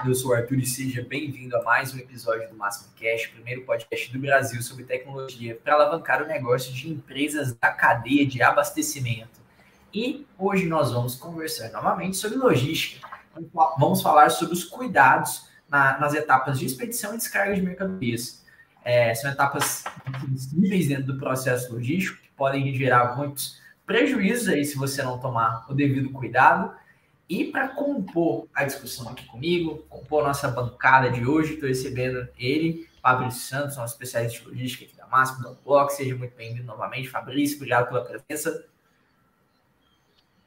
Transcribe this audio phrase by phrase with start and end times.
[0.00, 3.26] Olá, eu sou o Arthur e seja bem-vindo a mais um episódio do Máximo Cash,
[3.26, 8.42] primeiro podcast do Brasil sobre tecnologia para alavancar o negócio de empresas da cadeia de
[8.42, 9.40] abastecimento.
[9.92, 13.06] E hoje nós vamos conversar novamente sobre logística.
[13.78, 18.42] Vamos falar sobre os cuidados na, nas etapas de expedição e descarga de mercadorias.
[18.82, 19.84] É, são etapas
[20.26, 25.66] sensíveis dentro do processo logístico que podem gerar muitos prejuízos aí se você não tomar
[25.68, 26.74] o devido cuidado.
[27.30, 32.28] E para compor a discussão aqui comigo, compor a nossa bancada de hoje, estou recebendo
[32.36, 35.92] ele, Fabrício Santos, nosso especialista de logística aqui da Máximo, do Bloco.
[35.92, 37.54] Seja muito bem-vindo novamente, Fabrício.
[37.54, 38.66] Obrigado pela presença.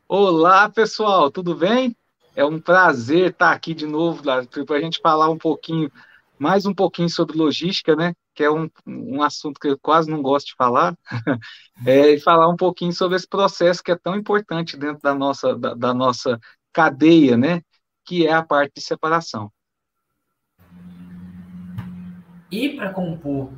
[0.09, 1.95] Olá, pessoal, tudo bem?
[2.36, 5.89] É um prazer estar aqui de novo para a gente falar um pouquinho,
[6.38, 8.14] mais um pouquinho sobre logística, né?
[8.36, 10.98] Que é um, um assunto que eu quase não gosto de falar,
[11.88, 15.56] é, e falar um pouquinho sobre esse processo que é tão importante dentro da nossa,
[15.56, 16.38] da, da nossa
[16.74, 17.62] cadeia, né?
[18.06, 19.52] Que é a parte de separação.
[22.52, 23.52] E para compor,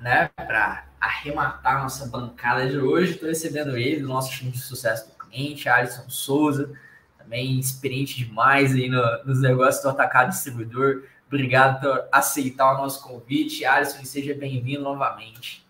[0.00, 0.28] né?
[0.36, 5.14] Para arrematar nossa bancada de hoje, estou recebendo ele, do nosso time de sucesso do
[5.14, 6.72] cliente, Alisson Souza,
[7.16, 11.04] também experiente demais aí no, nos negócios do atacado distribuidor.
[11.26, 15.64] Obrigado por aceitar o nosso convite, Alisson, seja bem-vindo novamente.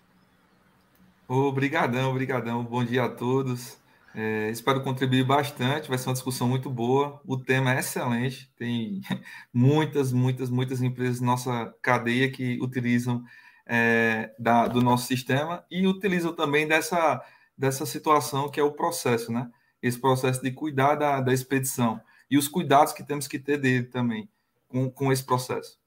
[1.28, 2.64] Obrigadão, obrigadão.
[2.64, 3.79] Bom dia a todos.
[4.14, 7.20] É, espero contribuir bastante, vai ser uma discussão muito boa.
[7.24, 9.00] O tema é excelente, tem
[9.54, 13.24] muitas, muitas, muitas empresas nossa cadeia que utilizam
[13.66, 17.22] é, da, do nosso sistema e utilizam também dessa,
[17.56, 19.48] dessa situação que é o processo, né?
[19.80, 22.00] Esse processo de cuidar da, da expedição
[22.30, 24.28] e os cuidados que temos que ter dele também
[24.68, 25.78] com, com esse processo.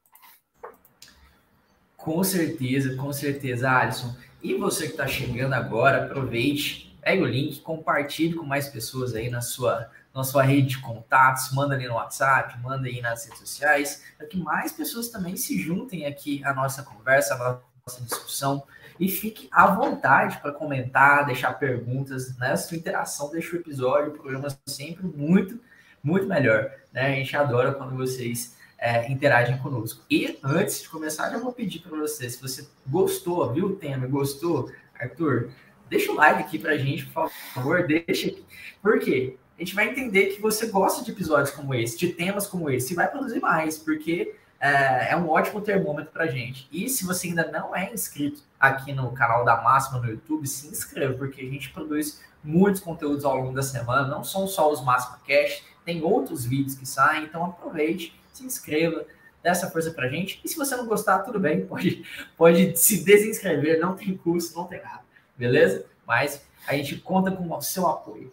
[1.97, 4.15] Com certeza, com certeza, Alisson.
[4.41, 9.29] E você que está chegando agora, aproveite Pega o link, compartilhe com mais pessoas aí
[9.29, 13.39] na sua, na sua rede de contatos, manda ali no WhatsApp, manda aí nas redes
[13.39, 18.63] sociais, para que mais pessoas também se juntem aqui à nossa conversa, à nossa discussão.
[18.99, 22.55] E fique à vontade para comentar, deixar perguntas, né?
[22.55, 25.59] Sua interação deixa o episódio, o programa sempre muito,
[26.01, 26.71] muito melhor.
[26.91, 27.07] Né?
[27.07, 30.03] A gente adora quando vocês é, interagem conosco.
[30.09, 34.05] E antes de começar, já vou pedir para você, se você gostou, viu o tema,
[34.05, 35.49] gostou, Arthur,
[35.93, 38.43] Deixa o like aqui pra gente, por favor, deixa aqui.
[38.81, 39.37] Por quê?
[39.55, 42.93] A gente vai entender que você gosta de episódios como esse, de temas como esse,
[42.93, 46.67] e vai produzir mais, porque é, é um ótimo termômetro pra gente.
[46.71, 50.67] E se você ainda não é inscrito aqui no canal da Máxima no YouTube, se
[50.67, 54.83] inscreva, porque a gente produz muitos conteúdos ao longo da semana, não são só os
[54.83, 59.05] Máxima Cash, tem outros vídeos que saem, então aproveite, se inscreva,
[59.43, 60.41] dê essa força pra gente.
[60.43, 62.03] E se você não gostar, tudo bem, pode,
[62.35, 65.02] pode se desinscrever, não tem custo, não tem nada
[65.37, 65.85] beleza?
[66.07, 68.31] Mas a gente conta com o seu apoio.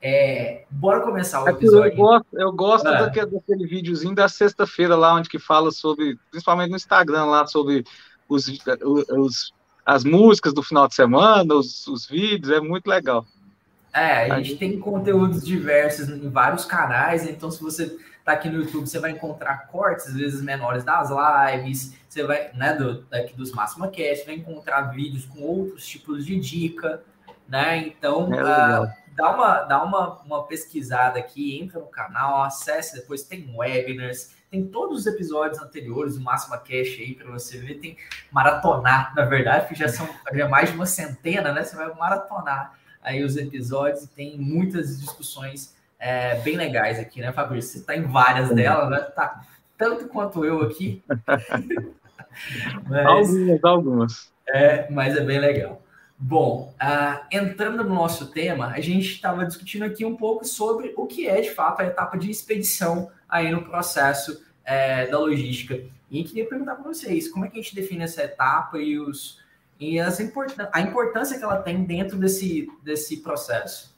[0.00, 1.92] É, bora começar o episódio.
[1.92, 3.02] Eu gosto, eu gosto ah.
[3.02, 7.84] daquele, daquele videozinho da sexta-feira lá, onde que fala sobre, principalmente no Instagram lá, sobre
[8.28, 8.46] os,
[9.10, 9.52] os
[9.88, 13.26] as músicas do final de semana, os, os vídeos, é muito legal.
[13.90, 17.96] É, a gente tem conteúdos diversos em vários canais, então se você
[18.28, 22.52] tá aqui no YouTube, você vai encontrar cortes, às vezes menores das lives, você vai,
[22.52, 27.02] né, do, daqui dos Máxima Cast, vai encontrar vídeos com outros tipos de dica,
[27.48, 27.78] né?
[27.78, 33.22] Então, é uh, dá, uma, dá uma, uma pesquisada aqui, entra no canal, acesse, depois
[33.22, 37.96] tem webinars, tem todos os episódios anteriores do Máxima Cash aí para você ver, tem
[38.30, 41.64] maratonar, na verdade, que já são já mais de uma centena, né?
[41.64, 47.32] Você vai maratonar aí os episódios e tem muitas discussões é, bem legais aqui, né,
[47.32, 47.72] Fabrício?
[47.72, 48.98] Você está em várias delas, né?
[49.00, 49.42] Tá
[49.76, 51.02] tanto quanto eu aqui.
[52.88, 54.32] mas, algumas, algumas.
[54.46, 55.82] É, mas é bem legal.
[56.20, 61.06] Bom, uh, entrando no nosso tema, a gente estava discutindo aqui um pouco sobre o
[61.06, 65.80] que é de fato a etapa de expedição aí no processo é, da logística.
[66.10, 69.38] E queria perguntar para vocês, como é que a gente define essa etapa e, os,
[69.78, 73.96] e as import a importância que ela tem dentro desse, desse processo?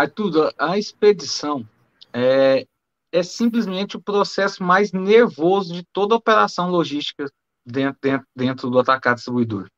[0.00, 1.68] Arthur, a expedição
[2.12, 2.66] é,
[3.12, 7.26] é simplesmente o processo mais nervoso de toda operação logística
[7.64, 9.68] dentro, dentro, dentro do atacado distribuidor.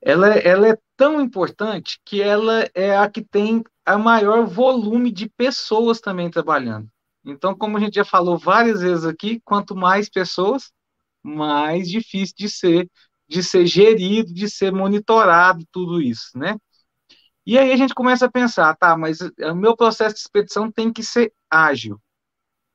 [0.00, 5.10] Ela, é, ela é tão importante que ela é a que tem a maior volume
[5.10, 6.88] de pessoas também trabalhando.
[7.24, 10.72] Então, como a gente já falou várias vezes aqui, quanto mais pessoas,
[11.22, 12.88] mais difícil de ser,
[13.28, 16.56] de ser gerido, de ser monitorado, tudo isso, né?
[17.48, 20.92] E aí a gente começa a pensar, tá, mas o meu processo de expedição tem
[20.92, 21.98] que ser ágil.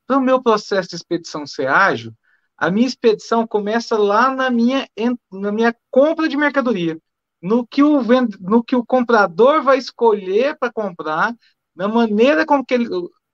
[0.07, 2.11] Para o meu processo de expedição ser ágil,
[2.57, 4.89] a minha expedição começa lá na minha,
[5.31, 6.97] na minha compra de mercadoria,
[7.39, 11.35] no que o, vend, no que o comprador vai escolher para comprar,
[11.75, 12.89] na maneira como que ele,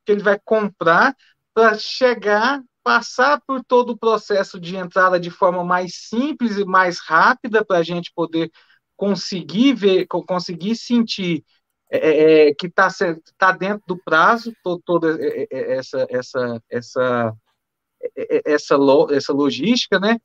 [0.06, 1.15] que ele vai comprar,
[1.53, 7.00] para chegar, passar por todo o processo de entrada de forma mais simples e mais
[7.00, 8.51] rápida para a gente poder
[9.00, 11.46] conseguir ver, conseguir sentir
[11.90, 12.90] é, é, é que está
[13.38, 14.54] tá dentro do prazo
[14.86, 17.38] toda é, é, essa essa essa
[18.46, 18.75] essa,
[19.12, 20.19] essa logística, né?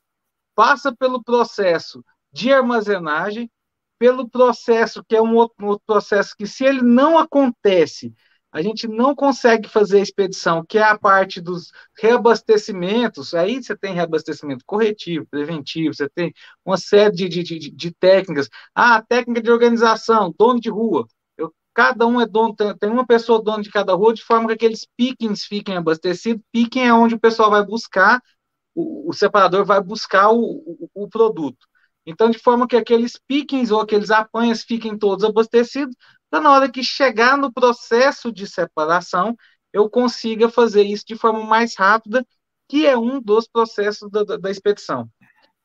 [0.54, 3.50] Passa pelo processo de armazenagem,
[3.98, 8.12] pelo processo que é um outro, um outro processo que se ele não acontece
[8.54, 13.34] a gente não consegue fazer a expedição, que é a parte dos reabastecimentos.
[13.34, 16.32] Aí você tem reabastecimento corretivo, preventivo, você tem
[16.64, 18.48] uma série de, de, de, de técnicas.
[18.72, 21.04] Ah, técnica de organização, dono de rua.
[21.36, 24.54] Eu, cada um é dono, tem uma pessoa dono de cada rua, de forma que
[24.54, 26.40] aqueles pickings fiquem abastecidos.
[26.52, 28.22] Picking é onde o pessoal vai buscar,
[28.72, 30.38] o, o separador vai buscar o,
[30.94, 31.66] o, o produto.
[32.06, 35.96] Então, de forma que aqueles pickings ou aqueles apanhas fiquem todos abastecidos,
[36.34, 39.36] então, na hora que chegar no processo de separação,
[39.72, 42.26] eu consiga fazer isso de forma mais rápida,
[42.68, 45.08] que é um dos processos da, da, expedição.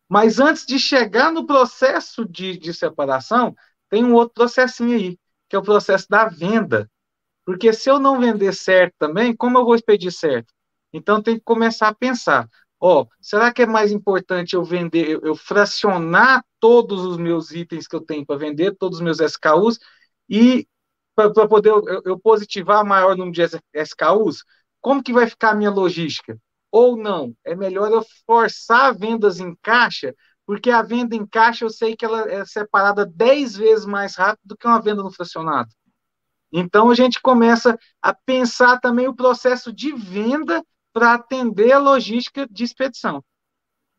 [0.07, 3.55] Mas antes de chegar no processo de, de separação,
[3.89, 5.17] tem um outro processinho aí,
[5.49, 6.87] que é o processo da venda.
[7.43, 10.53] Porque se eu não vender certo também, como eu vou expedir certo?
[10.93, 12.47] Então tem que começar a pensar,
[12.79, 17.87] ó, será que é mais importante eu vender, eu, eu fracionar todos os meus itens
[17.87, 19.79] que eu tenho para vender, todos os meus SKUs,
[20.29, 20.67] e
[21.15, 24.43] para poder eu, eu, positivar maior número de SKUs,
[24.79, 26.37] como que vai ficar a minha logística?
[26.71, 30.15] Ou não, é melhor eu forçar vendas em caixa,
[30.45, 34.45] porque a venda em caixa eu sei que ela é separada 10 vezes mais rápido
[34.45, 35.69] do que uma venda no fracionado.
[36.51, 42.47] Então a gente começa a pensar também o processo de venda para atender a logística
[42.49, 43.23] de expedição.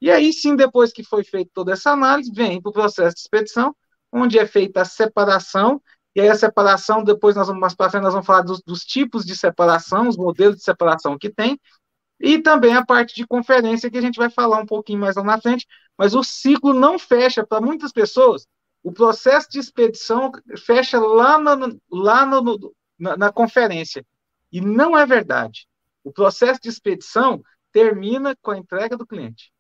[0.01, 3.21] E aí sim, depois que foi feita toda essa análise, vem para o processo de
[3.21, 3.77] expedição,
[4.13, 5.81] onde é feita a separação
[6.15, 8.85] e aí a separação, depois nós vamos mais para frente, nós vamos falar dos, dos,
[8.85, 11.59] tipos de separação, os modelos de separação que tem,
[12.19, 15.23] e também a parte de conferência que a gente vai falar um pouquinho mais lá
[15.23, 15.67] na frente,
[15.97, 18.47] mas o ciclo não fecha para muitas pessoas.
[18.83, 24.05] O processo de expedição fecha lá, no, lá no, na, na conferência.
[24.53, 25.67] E não é verdade.
[26.03, 27.43] O processo de expedição
[27.73, 29.53] termina com a entrega do cliente.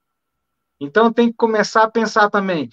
[0.80, 2.68] Então tem que começar a pensar também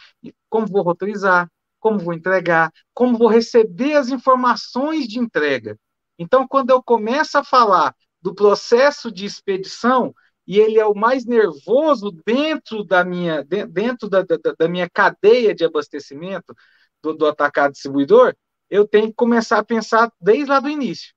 [0.50, 5.78] como vou roteirizar, como vou entregar, como vou receber as informações de entrega.
[6.18, 10.14] Então, quando eu começo a falar do processo de expedição,
[10.48, 15.54] e ele é o mais nervoso dentro da minha, dentro da, da, da minha cadeia
[15.54, 16.56] de abastecimento
[17.04, 18.34] do, do atacado distribuidor,
[18.70, 21.14] eu tenho que começar a pensar desde lá do início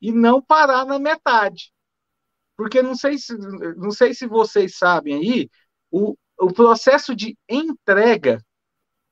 [0.00, 1.72] e não parar na metade.
[2.56, 3.36] Porque não sei se,
[3.76, 5.50] não sei se vocês sabem aí,
[5.90, 8.44] o, o processo de entrega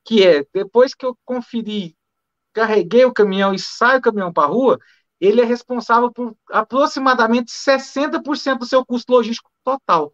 [0.05, 1.97] que é depois que eu conferi,
[2.53, 4.79] carreguei o caminhão e saio o caminhão para a rua,
[5.21, 10.13] ele é responsável por aproximadamente 60% do seu custo logístico total.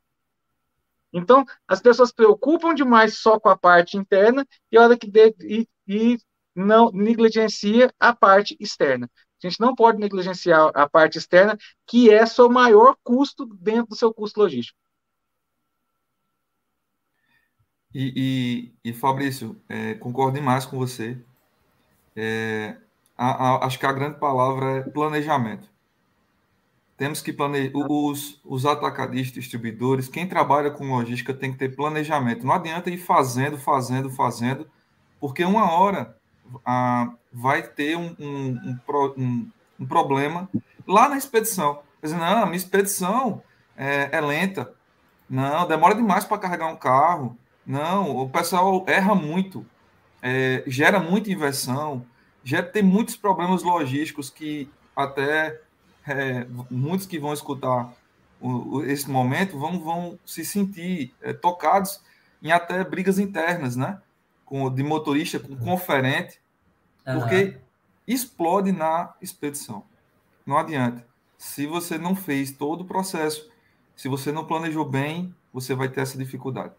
[1.12, 5.34] Então, as pessoas preocupam demais só com a parte interna e a hora que de,
[5.41, 6.19] e, e
[6.55, 9.10] não negligencia a parte externa.
[9.43, 13.96] A gente não pode negligenciar a parte externa, que é seu maior custo dentro do
[13.96, 14.79] seu custo logístico.
[17.94, 21.18] E, e, e Fabrício, é, concordo demais com você.
[22.14, 22.76] É,
[23.16, 25.68] a, a, acho que a grande palavra é planejamento.
[26.96, 27.72] Temos que planejar.
[27.74, 32.44] Os, os atacadistas, distribuidores, quem trabalha com logística tem que ter planejamento.
[32.44, 34.68] Não adianta ir fazendo, fazendo, fazendo,
[35.20, 36.16] porque uma hora
[36.64, 38.78] a, vai ter um, um,
[39.16, 40.48] um, um, problema
[40.86, 41.82] lá na expedição.
[42.02, 43.42] Dizendo, não, minha expedição
[43.76, 44.72] é, é lenta.
[45.30, 47.36] Não, demora demais para carregar um carro.
[47.69, 49.65] Não, o pessoal erra muito,
[50.22, 52.03] é, gera muita inversão,
[52.43, 55.60] gera, tem muitos problemas logísticos que até
[56.06, 57.93] é, muitos que vão escutar
[58.41, 62.01] o, o, esse momento vão, vão se sentir é, tocados
[62.43, 64.01] em até brigas internas, né?
[64.46, 66.41] Com, de motorista, com conferente,
[67.06, 67.20] uhum.
[67.20, 67.58] porque
[68.06, 69.84] explode na expedição.
[70.46, 71.06] Não adianta.
[71.37, 73.51] Se você não fez todo o processo,
[73.94, 76.72] se você não planejou bem, você vai ter essa dificuldade.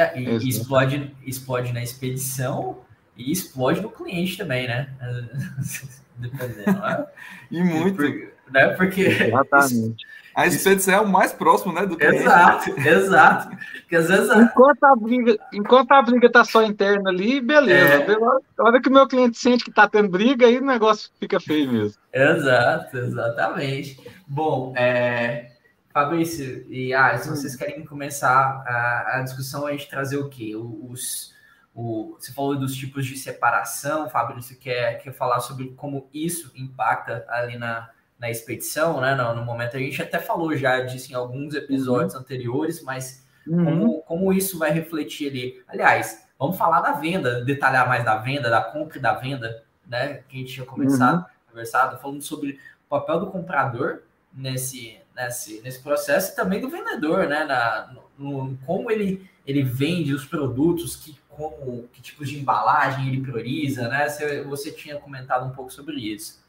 [0.00, 2.78] É, e, explode, explode na expedição
[3.16, 4.88] e explode no cliente também, né?
[6.16, 6.78] Dependendo.
[6.80, 7.06] Né?
[7.50, 7.96] e muito.
[7.96, 8.68] Porque, né?
[8.68, 10.06] Porque Exatamente.
[10.34, 11.84] A expedição é o mais próximo, né?
[11.84, 12.18] Do cliente.
[12.18, 13.56] Exato, exato.
[13.80, 14.30] Porque às vezes.
[14.30, 17.94] Enquanto a briga, enquanto a briga tá só interna ali, beleza.
[17.94, 18.16] É...
[18.58, 21.40] A hora que o meu cliente sente que tá tendo briga, aí o negócio fica
[21.40, 22.00] feio mesmo.
[22.12, 24.00] Exato, exatamente.
[24.26, 25.50] Bom, é,
[25.92, 30.54] Fabrício e ah, se vocês querem começar a, a discussão, a gente trazer o quê?
[30.54, 31.34] Os,
[31.74, 37.24] o, você falou dos tipos de separação, Fabrício quer, quer falar sobre como isso impacta
[37.28, 39.16] ali na, na expedição, né?
[39.16, 42.20] No, no, momento a gente até falou já disso em alguns episódios uhum.
[42.20, 43.64] anteriores, mas uhum.
[43.64, 45.64] como, como isso vai refletir ali?
[45.66, 50.22] Aliás, vamos falar da venda, detalhar mais da venda, da compra e da venda, né?
[50.28, 51.48] Que a gente tinha começado, uhum.
[51.48, 57.26] conversado, falando sobre o papel do comprador nesse, nesse, nesse processo e também do vendedor,
[57.26, 57.44] né?
[57.44, 63.08] Na, no, no, como ele, ele vende os produtos, que, como, que tipos de embalagem
[63.08, 64.08] ele prioriza, né?
[64.08, 66.40] Você, você tinha comentado um pouco sobre isso.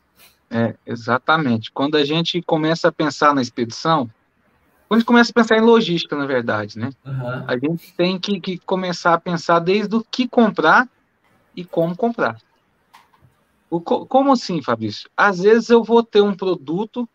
[0.49, 1.71] É, exatamente.
[1.71, 4.09] Quando a gente começa a pensar na expedição,
[4.87, 6.89] quando a gente começa a pensar em logística, na verdade, né?
[7.05, 7.45] Uhum.
[7.47, 10.89] A gente tem que, que começar a pensar desde o que comprar
[11.55, 12.37] e como comprar.
[13.69, 15.09] O, como assim, Fabrício?
[15.15, 17.07] Às vezes eu vou ter um produto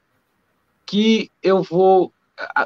[0.86, 2.12] que eu vou.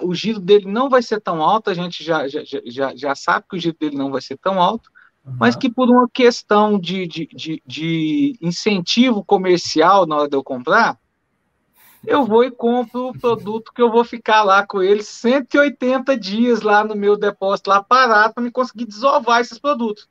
[0.02, 3.46] O giro dele não vai ser tão alto, a gente já, já, já, já sabe
[3.48, 4.90] que o giro dele não vai ser tão alto,
[5.24, 5.36] uhum.
[5.38, 10.42] mas que por uma questão de, de, de, de, incentivo comercial na hora de eu
[10.42, 10.98] comprar,
[12.04, 16.62] eu vou e compro o produto que eu vou ficar lá com ele 180 dias
[16.62, 20.08] lá no meu depósito, lá parado, para me conseguir desovar esses produtos.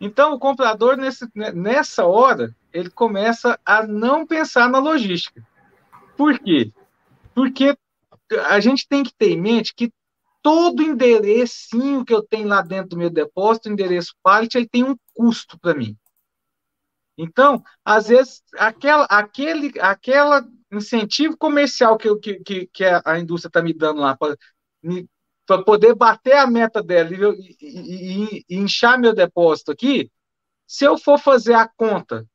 [0.00, 5.44] Então, o comprador, nesse, nessa hora, ele começa a não pensar na logística.
[6.18, 6.72] Por quê?
[7.32, 7.78] Porque
[8.46, 9.92] a gente tem que ter em mente que
[10.42, 14.96] todo enderecinho que eu tenho lá dentro do meu depósito, endereço pallet, ele tem um
[15.14, 15.96] custo para mim.
[17.16, 23.72] Então, às vezes, aquela, aquele aquela incentivo comercial que, que, que a indústria está me
[23.72, 30.10] dando lá para poder bater a meta dela e, e, e, inchar meu depósito aqui,
[30.66, 32.26] se eu for fazer a conta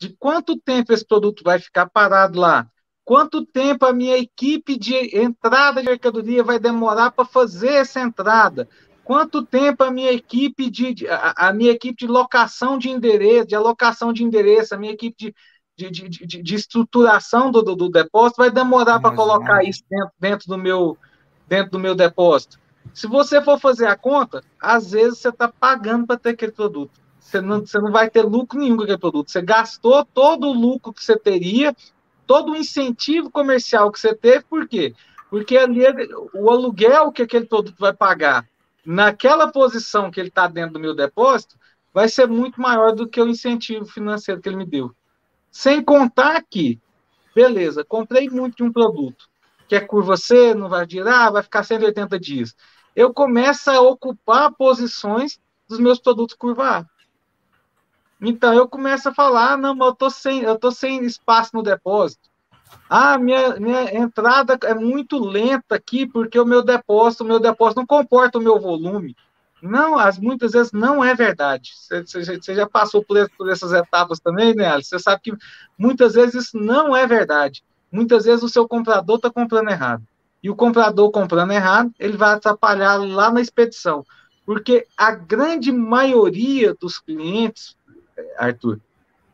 [0.00, 2.71] de quanto tempo esse produto vai ficar parado lá,
[3.04, 8.68] Quanto tempo a minha equipe de entrada de mercadoria vai demorar para fazer essa entrada?
[9.04, 13.56] Quanto tempo a minha equipe de a, a, minha equipe de locação de endereço, de
[13.56, 15.34] alocação de endereço, a minha equipe
[15.76, 19.82] de, de, de, de, de estruturação do, do, do, depósito vai demorar para colocar isso
[19.90, 20.96] dentro, dentro, do meu
[21.48, 22.60] dentro do meu depósito?
[22.94, 27.00] Se você for fazer a conta, às vezes você está pagando para ter aquele produto.
[27.18, 29.30] Você não, você não vai ter lucro nenhum com aquele produto.
[29.30, 31.74] Você gastou todo o lucro que você teria
[32.26, 34.94] todo o incentivo comercial que você teve, por quê?
[35.30, 35.82] Porque ali
[36.34, 38.46] o aluguel que aquele produto vai pagar
[38.84, 41.56] naquela posição que ele está dentro do meu depósito
[41.92, 44.94] vai ser muito maior do que o incentivo financeiro que ele me deu.
[45.50, 46.80] Sem contar que,
[47.34, 49.28] beleza, comprei muito de um produto,
[49.68, 52.56] que é curva C, não vai girar, vai ficar 180 dias.
[52.96, 55.38] Eu começo a ocupar posições
[55.68, 56.86] dos meus produtos curva A.
[58.22, 61.62] Então eu começo a falar, ah, não, eu tô sem, eu tô sem espaço no
[61.62, 62.30] depósito.
[62.88, 67.80] Ah, minha, minha entrada é muito lenta aqui porque o meu depósito, o meu depósito
[67.80, 69.16] não comporta o meu volume.
[69.60, 71.72] Não, as muitas vezes não é verdade.
[71.74, 74.88] Você, você já passou por, por, essas etapas também, né, Alice?
[74.88, 75.32] Você sabe que
[75.76, 77.64] muitas vezes isso não é verdade.
[77.90, 80.02] Muitas vezes o seu comprador está comprando errado.
[80.42, 84.04] E o comprador comprando errado, ele vai atrapalhar lá na expedição.
[84.44, 87.76] Porque a grande maioria dos clientes
[88.36, 88.80] Arthur,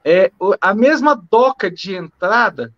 [0.04, 0.30] é
[0.61, 2.73] a mesma doca de entrada,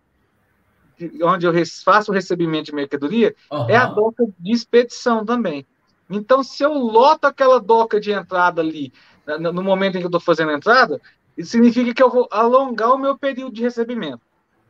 [1.23, 1.53] onde eu
[1.83, 3.69] faço o recebimento de mercadoria, uhum.
[3.69, 5.65] é a doca de expedição também.
[6.09, 8.91] Então, se eu loto aquela doca de entrada ali,
[9.39, 10.99] no momento em que eu estou fazendo a entrada,
[11.37, 14.21] isso significa que eu vou alongar o meu período de recebimento.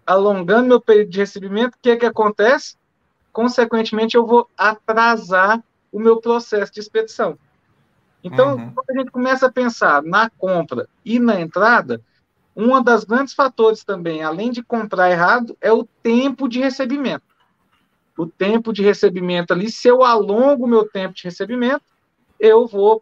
[0.05, 2.75] Alongando meu período de recebimento, o que é que acontece?
[3.33, 7.37] Consequentemente, eu vou atrasar o meu processo de expedição.
[8.23, 8.71] Então, uhum.
[8.71, 12.01] quando a gente começa a pensar na compra e na entrada,
[12.55, 17.23] um dos grandes fatores também, além de comprar errado, é o tempo de recebimento.
[18.17, 21.83] O tempo de recebimento ali, se eu alongo o meu tempo de recebimento,
[22.39, 23.01] eu vou,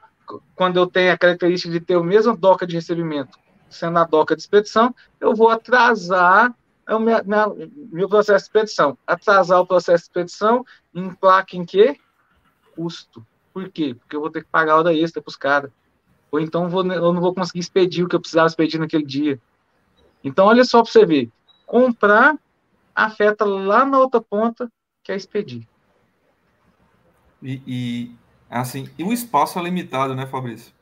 [0.56, 3.38] quando eu tenho a característica de ter o mesmo doca de recebimento,
[3.70, 6.54] sendo a doca de expedição, eu vou atrasar
[6.88, 7.18] o meu,
[7.92, 8.98] meu processo de expedição.
[9.06, 11.98] Atrasar o processo de expedição implica em quê?
[12.76, 13.26] Custo.
[13.60, 13.94] Por quê?
[13.94, 15.70] Porque eu vou ter que pagar hora extra para os caras.
[16.32, 19.06] Ou então eu, vou, eu não vou conseguir expedir o que eu precisava expedir naquele
[19.06, 19.38] dia.
[20.24, 21.30] Então, olha só para você ver.
[21.66, 22.38] Comprar
[22.96, 24.72] afeta lá na outra ponta,
[25.04, 25.68] que é expedir.
[27.44, 28.12] E, e
[28.50, 30.74] assim, e o espaço é limitado, né, Fabrício?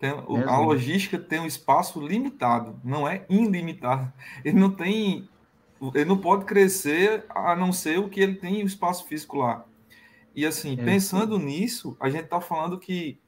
[0.00, 4.12] Tem, é a logística tem um espaço limitado, não é ilimitado.
[4.44, 5.28] Ele não tem,
[5.94, 9.64] ele não pode crescer a não ser o que ele tem o espaço físico lá.
[10.36, 11.44] E assim, é, pensando sim.
[11.46, 13.18] nisso, a gente está falando que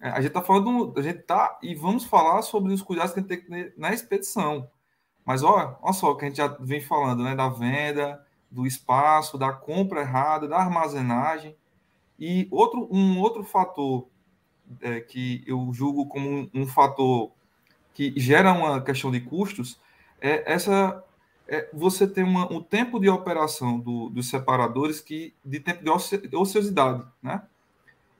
[0.00, 3.20] é, a gente está falando, a gente tá e vamos falar sobre os cuidados que
[3.20, 4.68] a gente tem que ter na expedição.
[5.24, 8.66] Mas olha, olha só o que a gente já vem falando, né, da venda, do
[8.66, 11.54] espaço, da compra errada, da armazenagem.
[12.18, 14.08] E outro, um outro fator
[14.80, 17.32] é, que eu julgo como um, um, fator
[17.92, 19.78] que gera uma questão de custos
[20.20, 21.04] é essa
[21.48, 26.36] é, você tem uma, um tempo de operação do, dos separadores que de tempo de
[26.36, 27.42] ociosidade, né?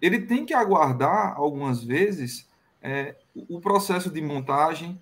[0.00, 2.48] Ele tem que aguardar algumas vezes
[2.82, 5.00] é, o processo de montagem,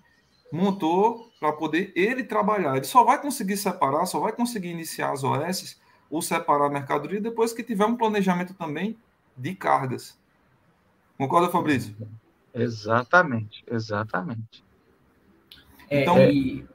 [0.51, 2.77] montou para poder ele trabalhar.
[2.77, 5.79] Ele só vai conseguir separar, só vai conseguir iniciar as OS
[6.09, 8.97] ou separar a mercadoria depois que tiver um planejamento também
[9.35, 10.17] de cargas.
[11.17, 11.95] Concorda, Fabrício?
[12.53, 14.63] Exatamente, exatamente.
[15.89, 16.65] É, então, e...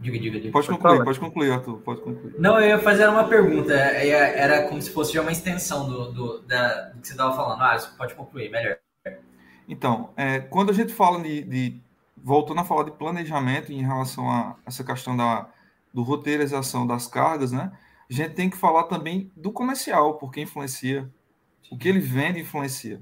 [0.00, 0.52] diga, diga, diga.
[0.52, 2.34] Pode concluir, pode concluir, Arthur, pode concluir.
[2.38, 6.12] Não, eu ia fazer uma pergunta, é, é, era como se fosse uma extensão do,
[6.12, 7.62] do, da, do que você estava falando.
[7.62, 8.78] Ah, pode concluir, melhor.
[9.68, 11.80] Então, é, quando a gente fala de, de,
[12.16, 15.48] voltando a falar de planejamento em relação a essa questão da
[15.96, 17.72] do roteirização das cargas, né?
[18.10, 21.10] A gente tem que falar também do comercial, porque influencia.
[21.70, 23.00] O que ele vende influencia.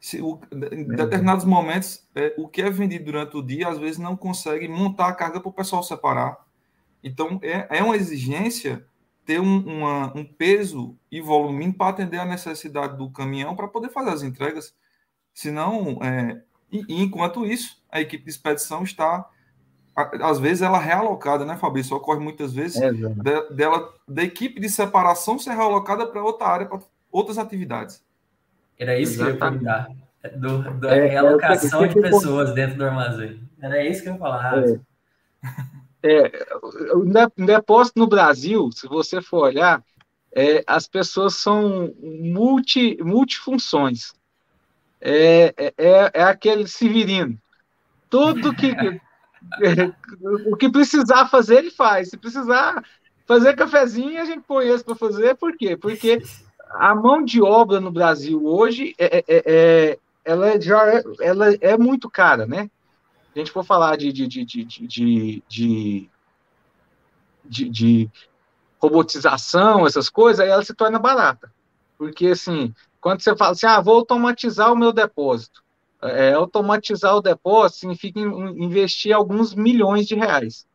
[0.00, 0.40] Se, o,
[0.72, 4.68] em determinados momentos, é, o que é vendido durante o dia, às vezes não consegue
[4.68, 6.38] montar a carga para o pessoal separar.
[7.02, 8.86] Então, é, é uma exigência
[9.26, 13.90] ter um, uma, um peso e volume para atender a necessidade do caminhão para poder
[13.90, 14.72] fazer as entregas.
[15.34, 19.28] Senão, é, e, e, enquanto isso, a equipe de expedição está,
[20.22, 21.96] às vezes, ela realocada, né, Fabrício?
[21.96, 26.66] Ocorre muitas vezes é, de, dela, da equipe de separação ser realocada para outra área,
[26.66, 28.04] para outras atividades.
[28.78, 29.38] Era isso Exatamente.
[29.38, 30.06] que eu ia perguntar.
[30.38, 33.40] Do, da é, realocação é, de pessoas dentro do armazém.
[33.60, 34.64] Era isso que eu ia falar.
[36.02, 36.32] É, é,
[36.94, 37.04] o
[37.46, 39.82] depósito no Brasil, se você for olhar,
[40.32, 44.12] é, as pessoas são multi, multifunções.
[45.00, 47.38] É, é, é, é aquele Severino.
[48.10, 48.72] Tudo que.
[50.50, 52.10] o que precisar fazer, ele faz.
[52.10, 52.84] Se precisar
[53.26, 55.34] fazer cafezinho, a gente põe esse para fazer.
[55.36, 55.76] Por quê?
[55.76, 56.22] Porque
[56.70, 61.54] a mão de obra no Brasil hoje é, é, é, é ela já é, ela
[61.60, 62.68] é muito cara, né?
[63.34, 66.10] A gente for falar de, de, de, de, de, de,
[67.44, 68.10] de, de
[68.80, 71.52] robotização, essas coisas, aí ela se torna barata.
[71.96, 75.62] Porque, assim, quando você fala assim, ah, vou automatizar o meu depósito.
[76.02, 80.66] É, automatizar o depósito significa investir alguns milhões de reais.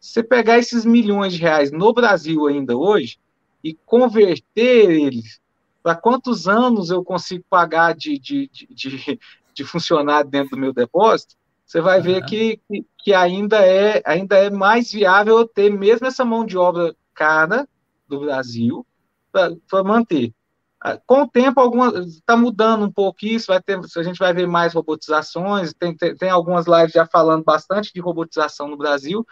[0.00, 3.18] Se você pegar esses milhões de reais no Brasil ainda hoje
[3.62, 5.40] e converter eles.
[5.82, 9.20] Para quantos anos eu consigo pagar de, de, de,
[9.52, 11.34] de, funcionário dentro do meu depósito,
[11.66, 12.60] você vai ver que,
[12.98, 17.66] que, ainda, é, ainda é mais viável eu ter mesmo essa mão de obra cara
[18.06, 18.86] do Brasil
[19.32, 20.34] para manter.
[20.84, 21.60] Ah, com o tempo,
[22.00, 26.16] está mudando um pouco isso, vai ter, a gente vai ver mais robotizações, tem, tem,
[26.16, 29.24] tem algumas lives já falando bastante de robotização no Brasil,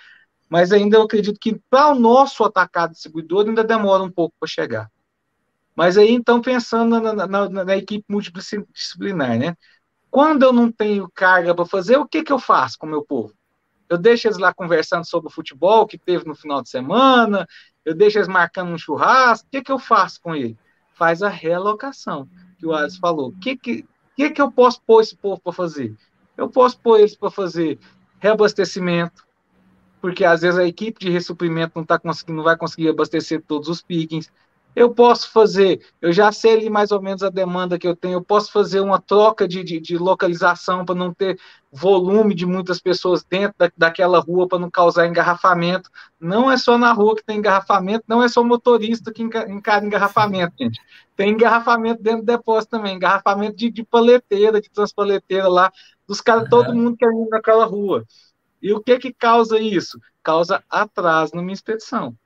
[0.50, 4.48] mas ainda eu acredito que para o nosso atacado distribuidor ainda demora um pouco para
[4.48, 4.90] chegar.
[5.76, 9.56] Mas aí, então, pensando na, na, na, na equipe multidisciplinar, né?
[10.10, 13.04] Quando eu não tenho carga para fazer, o que, que eu faço com o meu
[13.04, 13.32] povo?
[13.88, 17.46] Eu deixo eles lá conversando sobre o futebol que teve no final de semana,
[17.84, 20.58] eu deixo eles marcando um churrasco, o que, que eu faço com ele?
[20.94, 23.28] Faz a realocação, que o Alisson falou.
[23.28, 23.86] O que, que,
[24.16, 25.94] que, que eu posso pôr esse povo para fazer?
[26.36, 27.78] Eu posso pôr eles para fazer
[28.18, 29.24] reabastecimento,
[30.00, 33.68] porque às vezes a equipe de ressuprimento não, tá conseguindo, não vai conseguir abastecer todos
[33.68, 34.30] os pickings
[34.74, 38.14] eu posso fazer, eu já sei ali mais ou menos a demanda que eu tenho,
[38.14, 41.38] eu posso fazer uma troca de, de, de localização para não ter
[41.72, 45.90] volume de muitas pessoas dentro da, daquela rua para não causar engarrafamento.
[46.20, 50.54] Não é só na rua que tem engarrafamento, não é só motorista que encara engarrafamento,
[50.58, 50.80] gente.
[51.16, 55.72] Tem engarrafamento dentro do depósito também, engarrafamento de, de paleteira, de transpaleteira lá,
[56.06, 56.48] dos caras, uhum.
[56.48, 58.04] todo mundo quer ir naquela rua.
[58.62, 59.98] E o que que causa isso?
[60.22, 62.16] Causa atraso na minha expedição.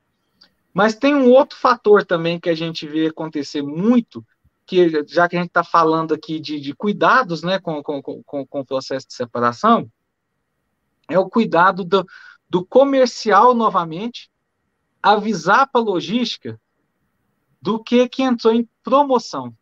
[0.73, 4.25] Mas tem um outro fator também que a gente vê acontecer muito,
[4.67, 8.47] que já que a gente está falando aqui de, de cuidados né, com, com, com,
[8.47, 9.89] com, o processo de separação,
[11.09, 12.05] é o cuidado do,
[12.49, 14.31] do comercial novamente,
[15.01, 16.61] avisar para a logística
[17.61, 19.55] do que, que entrou em promoção.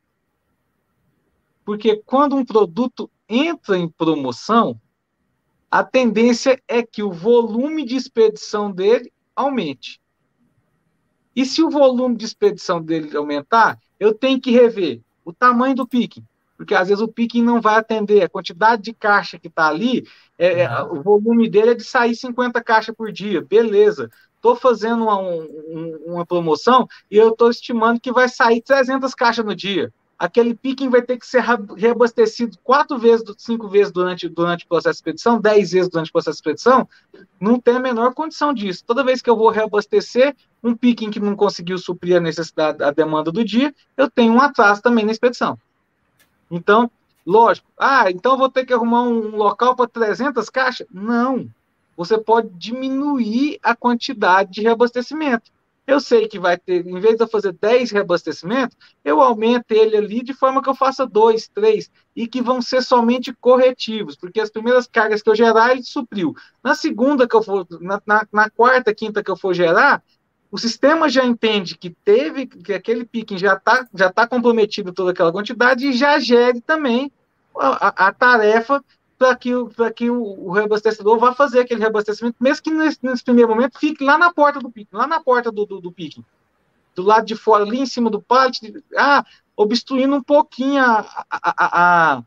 [1.64, 4.80] Porque quando um produto entra em promoção,
[5.72, 9.98] a tendência é que o volume de expedição dele aumente.
[11.35, 15.88] E se o volume de expedição dele aumentar, eu tenho que rever o tamanho do
[15.88, 16.22] picking,
[16.58, 20.06] porque às vezes o picking não vai atender, a quantidade de caixa que está ali,
[20.38, 20.98] é, uhum.
[20.98, 24.11] o volume dele é de sair 50 caixas por dia, beleza.
[24.37, 29.42] Estou fazendo uma, um, uma promoção e eu estou estimando que vai sair 300 caixas
[29.42, 29.90] no dia
[30.22, 31.42] aquele picking vai ter que ser
[31.76, 36.12] reabastecido quatro vezes, cinco vezes durante, durante o processo de expedição, dez vezes durante o
[36.12, 36.88] processo de expedição,
[37.40, 38.85] não tem a menor condição disso.
[38.87, 42.92] Toda vez que eu vou reabastecer um picking que não conseguiu suprir a necessidade, a
[42.92, 45.58] demanda do dia, eu tenho um atraso também na expedição.
[46.48, 46.88] Então,
[47.26, 50.87] lógico, ah, então vou ter que arrumar um local para 300 caixas?
[50.88, 51.50] Não.
[51.96, 55.50] você pode diminuir a quantidade de reabastecimento.
[55.85, 59.97] Eu sei que vai ter, em vez de eu fazer 10 reabastecimentos, eu aumento ele
[59.97, 64.40] ali de forma que eu faça dois, três, e que vão ser somente corretivos, porque
[64.40, 66.35] as primeiras cargas que eu gerar, ele supriu.
[66.62, 70.03] Na segunda que eu for, na, na, na quarta, quinta que eu for gerar,
[70.53, 75.11] o sistema já entende que teve, que aquele picking já está já tá comprometido toda
[75.11, 77.11] aquela quantidade e já gere também
[77.59, 78.85] a, a tarefa
[79.22, 79.50] para que,
[79.94, 84.02] que o, o reabastecedor vá fazer aquele reabastecimento, mesmo que nesse, nesse, primeiro momento fique
[84.02, 86.24] lá na porta do picking, lá na porta do, do, do picking,
[86.92, 89.24] do lado de fora, ali em cima do pallet, ah,
[89.56, 92.22] obstruindo um pouquinho a, a, a,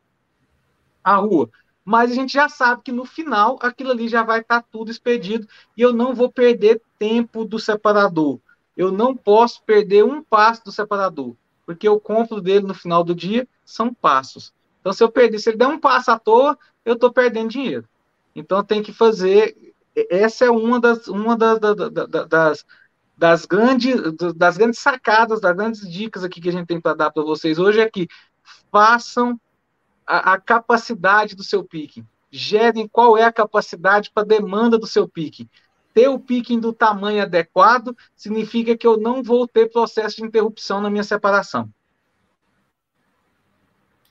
[1.03, 1.49] a, rua.
[1.83, 4.89] Mas a gente já sabe que no final aquilo ali já vai estar tá tudo
[4.89, 8.39] expedido e eu não vou perder tempo do separador.
[8.75, 13.13] Eu não posso perder um passo do separador, porque eu compro dele no final do
[13.13, 14.53] dia são passos.
[14.85, 17.89] Então, se eu perder, se ele der um passo à toa, eu estou perdendo dinheiro.
[18.35, 19.73] Então, tem que fazer.
[20.11, 21.75] Essa é uma das, uma das, das,
[22.29, 22.65] das,
[23.17, 23.95] das, grandes,
[24.35, 27.57] das grandes sacadas, das grandes dicas aqui que a gente tem para dar para vocês
[27.57, 28.07] hoje é que
[28.71, 29.41] façam
[30.05, 32.05] a, a capacidade do seu picking.
[32.29, 35.49] Gerem qual é a capacidade para demanda do seu picking.
[35.95, 40.79] Ter o picking do tamanho adequado significa que eu não vou ter processo de interrupção
[40.79, 41.67] na minha separação.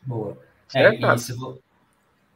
[0.03, 0.37] Boa.
[0.73, 1.59] É, isso.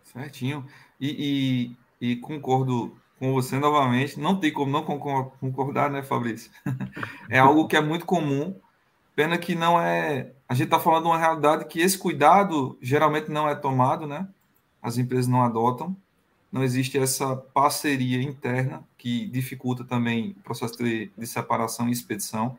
[0.04, 0.66] Certinho.
[1.00, 4.18] E, e, e, concordo com você novamente.
[4.18, 6.50] Não tem como não concordar, né, Fabrício?
[7.28, 8.54] é algo que é muito comum.
[9.14, 10.32] Pena que não é.
[10.48, 14.28] A gente está falando de uma realidade que esse cuidado geralmente não é tomado, né?
[14.82, 15.96] As empresas não adotam.
[16.50, 22.56] Não existe essa parceria interna que dificulta também o processo de, de separação e expedição.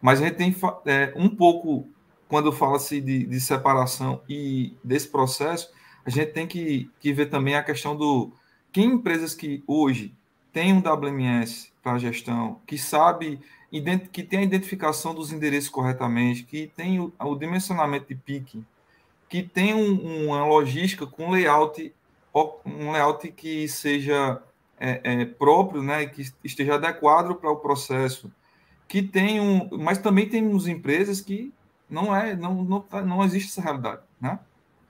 [0.00, 0.54] Mas a gente tem
[0.86, 1.88] é, um pouco
[2.28, 5.70] quando fala-se de, de, separação e desse processo,
[6.04, 8.32] a gente tem que, que ver também a questão do
[8.72, 10.14] que empresas que hoje
[10.52, 13.40] têm um WMS para gestão, que sabe,
[14.12, 18.64] que tem a identificação dos endereços corretamente, que tem o, o dimensionamento de pique,
[19.28, 21.92] que tem um, uma logística com layout,
[22.64, 24.40] um layout que seja
[24.78, 28.30] é, é, próprio, né, que esteja adequado para o processo,
[28.88, 31.52] que tem um, mas também temos empresas que
[31.88, 34.38] não é, não, não, tá, não existe essa realidade, né?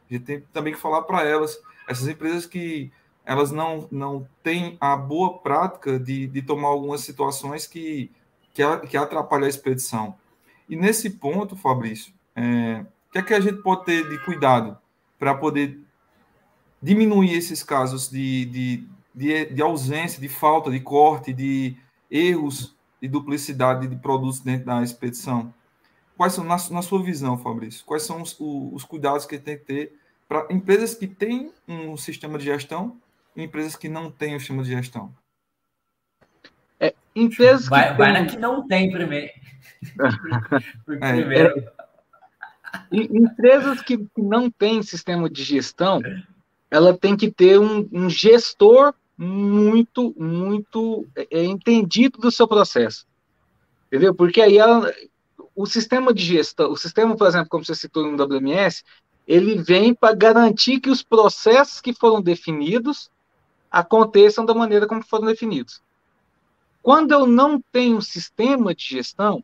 [0.08, 2.90] A gente tem também que falar para elas, essas empresas que
[3.24, 8.10] elas não, não têm a boa prática de, de tomar algumas situações que,
[8.54, 10.14] que, que atrapalham a expedição.
[10.68, 14.78] E nesse ponto, Fabrício, é, o que é que a gente pode ter de cuidado
[15.18, 15.80] para poder
[16.80, 21.76] diminuir esses casos de, de, de, de, ausência, de falta, de corte, de
[22.08, 25.52] erros, de duplicidade de produtos dentro da expedição?
[26.16, 29.64] Quais são, na, na sua visão, Fabrício, quais são os, os cuidados que tem que
[29.64, 29.92] ter
[30.26, 32.96] para empresas que têm um sistema de gestão
[33.34, 35.14] e empresas que não têm um sistema de gestão?
[36.80, 38.22] É, empresas vai, que vai tem...
[38.22, 39.32] na que não tem primeiro.
[41.02, 41.58] é, primeiro...
[41.58, 41.76] É,
[42.90, 46.00] empresas que, que não têm sistema de gestão,
[46.70, 53.06] ela tem que ter um, um gestor muito, muito é, é entendido do seu processo.
[53.86, 54.14] Entendeu?
[54.14, 54.92] Porque aí ela,
[55.56, 58.84] o sistema de gestão, o sistema, por exemplo, como você citou no WMS,
[59.26, 63.10] ele vem para garantir que os processos que foram definidos
[63.70, 65.82] aconteçam da maneira como foram definidos.
[66.82, 69.42] Quando eu não tenho um sistema de gestão,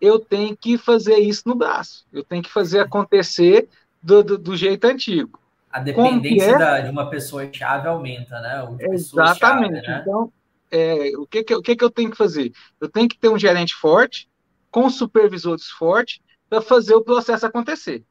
[0.00, 2.06] eu tenho que fazer isso no braço.
[2.12, 3.68] Eu tenho que fazer acontecer
[4.02, 5.38] do, do, do jeito antigo.
[5.70, 6.58] A dependência é?
[6.58, 8.66] da, de uma pessoa-chave aumenta, né?
[8.92, 9.86] Exatamente.
[9.86, 10.00] Né?
[10.00, 10.32] Então,
[10.70, 12.52] é, o, que, que, o que, que eu tenho que fazer?
[12.80, 14.28] Eu tenho que ter um gerente forte,
[14.72, 18.04] com supervisores fortes para fazer o processo acontecer.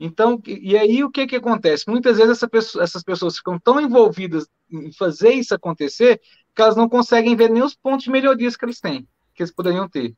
[0.00, 1.88] Então, e aí o que, que acontece?
[1.88, 6.20] Muitas vezes essa pessoa, essas pessoas ficam tão envolvidas em fazer isso acontecer
[6.52, 9.52] que elas não conseguem ver nem os pontos de melhorias que eles têm, que eles
[9.54, 10.12] poderiam ter.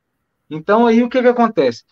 [0.48, 1.84] Então, aí o que, que acontece?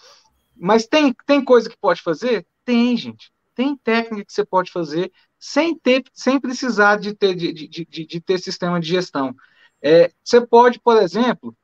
[0.57, 2.47] Mas tem, tem coisa que pode fazer?
[2.65, 3.31] Tem, gente.
[3.55, 8.07] Tem técnica que você pode fazer sem ter, sem precisar de ter, de, de, de,
[8.07, 9.35] de ter sistema de gestão.
[9.83, 11.55] É, você pode, por exemplo,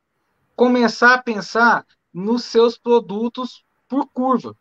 [0.55, 1.87] começar a pensar
[2.19, 4.57] nos seus produtos por curva.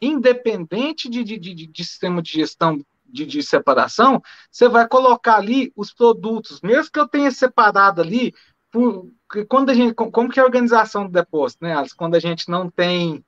[0.00, 5.92] Independente de, de, de, de sistema de gestão de, separação, você vai colocar ali os
[5.92, 8.34] produtos, mesmo que eu tenha separado ali,
[8.70, 9.10] por,
[9.48, 11.96] quando a gente, como que é a organização do depósito, né, Alice?
[11.96, 13.24] Quando a gente não tem,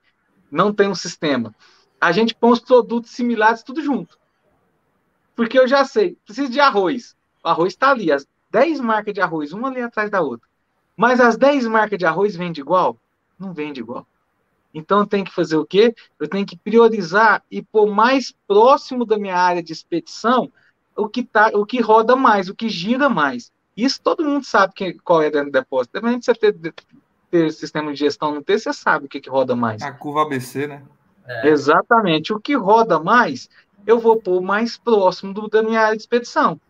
[0.50, 1.54] não tem um sistema,
[2.00, 4.18] a gente põe os produtos similares tudo junto.
[5.34, 7.16] Porque eu já sei, preciso de arroz.
[7.42, 10.46] O arroz está ali, as 10 marcas de arroz, uma ali atrás da outra.
[10.96, 12.98] Mas as 10 marcas de arroz vendem igual?
[13.38, 14.06] Não vende igual.
[14.72, 15.94] Então tem que fazer o quê?
[16.20, 20.50] Eu tenho que priorizar e pôr mais próximo da minha área de expedição
[20.98, 23.52] o que, tá, o que roda mais, o que gira mais.
[23.76, 25.92] Isso todo mundo sabe que, qual é dentro do depósito.
[25.92, 26.74] Dependendo de você ter,
[27.30, 29.80] ter sistema de gestão não ter, você sabe o que, que roda mais.
[29.82, 30.82] A curva ABC, né?
[31.24, 31.48] É.
[31.48, 32.32] Exatamente.
[32.32, 33.48] O que roda mais,
[33.86, 36.60] eu vou pôr mais próximo do, da minha área de expedição.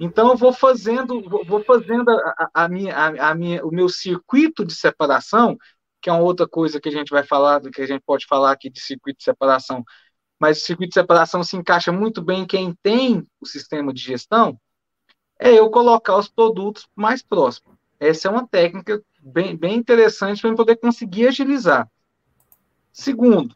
[0.00, 4.64] Então eu vou fazendo, vou fazendo a, a, minha, a, a, minha, o meu circuito
[4.64, 5.56] de separação,
[6.02, 8.50] que é uma outra coisa que a gente vai falar, que a gente pode falar
[8.50, 9.84] aqui de circuito de separação,
[10.38, 14.02] mas o circuito de separação se encaixa muito bem em quem tem o sistema de
[14.02, 14.58] gestão,
[15.38, 17.76] é eu colocar os produtos mais próximos.
[18.00, 21.88] Essa é uma técnica bem, bem interessante para poder conseguir agilizar.
[22.92, 23.54] Segundo,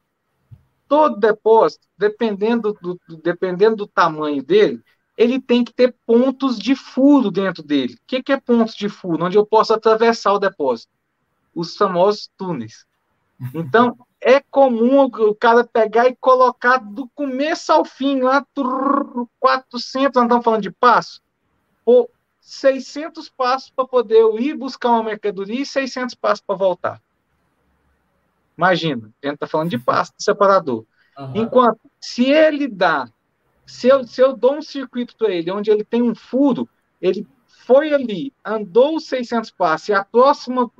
[0.87, 4.83] todo depósito, dependendo do, dependendo do tamanho dele,
[5.17, 7.95] ele tem que ter pontos de furo dentro dele.
[7.95, 9.25] O que, que é pontos de furo?
[9.25, 10.96] Onde eu posso atravessar o depósito.
[11.57, 12.87] Os famosos túneis.
[13.55, 18.47] Então, é comum o cara pegar e colocar do começo ao fim, lá,
[19.41, 21.21] 400, nós estamos falando de passo,
[21.85, 22.09] por
[22.41, 27.03] 600 passos para poder ir buscar uma mercadoria e 600 passos para voltar.
[28.57, 30.85] Imagina, a gente está falando de passo, de separador.
[31.19, 31.33] Uhum.
[31.37, 33.09] Enquanto, se ele dá
[33.67, 36.69] se eu, se eu dou um circuito para ele, onde ele tem um furo,
[37.03, 37.27] ele
[37.67, 40.71] foi ali, andou 600 passos, e a próxima,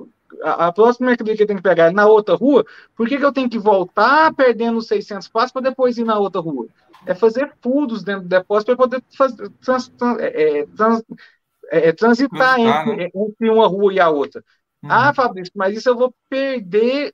[0.41, 3.17] a, a próxima mercadoria que ele tem que pegar é na outra rua, por que,
[3.17, 6.67] que eu tenho que voltar perdendo 600 passos para depois ir na outra rua?
[7.05, 11.03] É fazer furos dentro do depósito para poder fazer, trans, trans, é, é trans,
[11.71, 13.09] é, é, transitar entre, né?
[13.13, 14.43] entre, uma rua e a outra.
[14.83, 14.91] Uhum.
[14.91, 17.13] Ah, Fabrício, mas isso eu vou perder.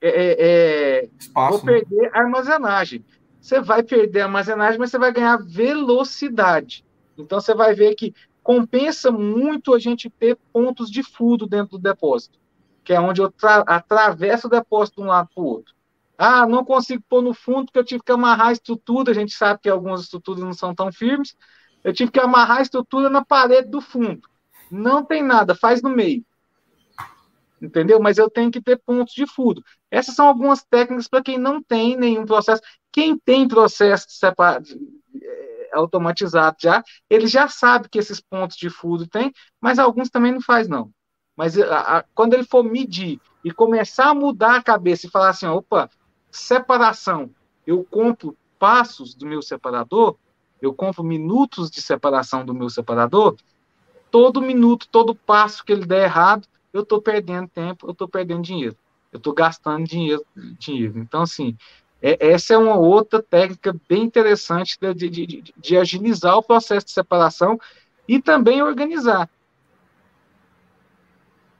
[0.00, 1.80] É, Espaço, vou né?
[1.80, 3.04] perder armazenagem
[3.46, 6.84] você vai perder armazenagem, mas você vai ganhar velocidade.
[7.16, 8.12] Então você vai ver que
[8.46, 12.38] compensa muito a gente ter pontos de furo dentro do depósito,
[12.84, 13.32] que é onde eu
[13.66, 15.74] atravesso o depósito de um lado para o outro.
[16.16, 19.10] Ah, não consigo pôr no fundo porque eu tive que amarrar a estrutura.
[19.10, 21.36] A gente sabe que algumas estruturas não são tão firmes.
[21.82, 24.22] Eu tive que amarrar a estrutura na parede do fundo.
[24.70, 26.24] Não tem nada, faz no meio
[27.60, 27.98] entendeu?
[27.98, 29.62] Mas eu tenho que ter pontos de furo.
[29.90, 32.62] Essas são algumas técnicas para quem não tem nenhum processo.
[32.92, 34.74] Quem tem processo separado, é,
[35.76, 40.40] automatizado já, ele já sabe que esses pontos de furo tem, mas alguns também não
[40.40, 40.90] faz não.
[41.36, 45.28] Mas a, a, quando ele for medir e começar a mudar a cabeça e falar
[45.28, 45.90] assim, opa,
[46.30, 47.30] separação,
[47.66, 50.16] eu compro passos do meu separador,
[50.60, 53.36] eu compro minutos de separação do meu separador,
[54.10, 58.42] todo minuto, todo passo que ele der errado, eu estou perdendo tempo, eu estou perdendo
[58.42, 58.76] dinheiro.
[59.12, 60.24] Eu estou gastando dinheiro,
[60.58, 60.98] dinheiro.
[60.98, 61.56] Então, assim,
[62.06, 66.86] é, essa é uma outra técnica bem interessante de, de, de, de agilizar o processo
[66.86, 67.58] de separação
[68.06, 69.28] e também organizar.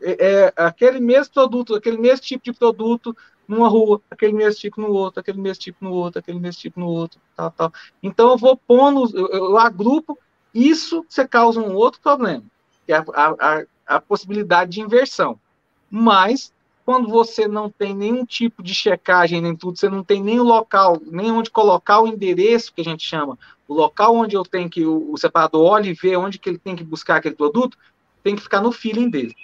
[0.00, 3.16] É, é, aquele mesmo produto, aquele mesmo tipo de produto
[3.48, 6.78] numa rua, aquele mesmo tipo no outro, aquele mesmo tipo no outro, aquele mesmo tipo
[6.78, 7.72] no outro, tal, tal.
[8.00, 10.16] Então eu vou pondo, eu, eu agrupo,
[10.54, 12.44] isso você causa um outro problema,
[12.86, 15.40] que é a, a, a possibilidade de inversão.
[15.90, 16.52] Mas,
[16.86, 21.02] quando você não tem nenhum tipo de checagem, nem tudo, você não tem nem local,
[21.04, 24.86] nem onde colocar o endereço que a gente chama, o local onde eu tenho que,
[24.86, 27.76] o, separador olha e vê onde que ele tem que buscar aquele produto,
[28.22, 29.34] tem que ficar no feeling dele.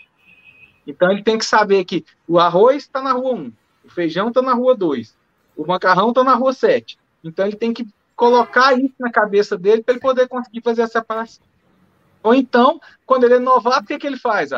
[0.86, 3.52] Então, ele tem que saber que o arroz está na rua 1,
[3.86, 5.18] o feijão está na rua 2,
[5.56, 6.96] o macarrão está na rua 7.
[7.24, 10.86] Então, ele tem que colocar isso na cabeça dele para ele poder conseguir fazer a
[10.86, 11.44] separação.
[12.22, 14.50] Ou então, quando ele é novato, o que, é que ele faz?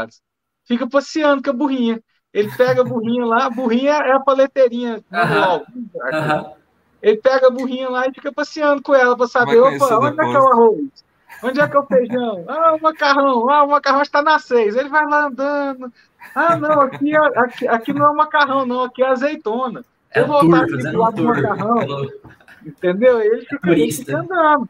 [0.66, 2.03] Fica passeando com a burrinha.
[2.35, 5.05] Ele pega a burrinha lá, a burrinha é a paleteirinha.
[5.12, 6.53] Uhum.
[7.01, 10.25] Ele pega a burrinha lá e fica passeando com ela para saber, opa, onde é
[10.25, 11.05] que é o arroz?
[11.44, 12.44] Onde é que é o feijão?
[12.49, 13.51] Ah, o macarrão.
[13.51, 14.75] Ah, o macarrão está na seis.
[14.75, 15.92] Ele vai lá andando.
[16.35, 19.85] Ah, não, aqui, é, aqui, aqui não é macarrão, não, aqui é azeitona.
[20.11, 22.09] É eu voltar aqui do lado do macarrão.
[22.66, 23.20] Entendeu?
[23.20, 24.68] Ele fica, ele fica andando.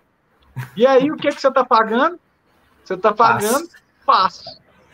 [0.77, 2.19] E aí, o que, que você está pagando?
[2.85, 3.69] Você está pagando
[4.05, 4.45] passo.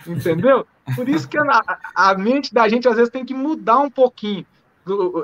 [0.06, 0.66] Entendeu?
[0.94, 4.46] Por isso que a, a, mente da gente às vezes tem que mudar um pouquinho.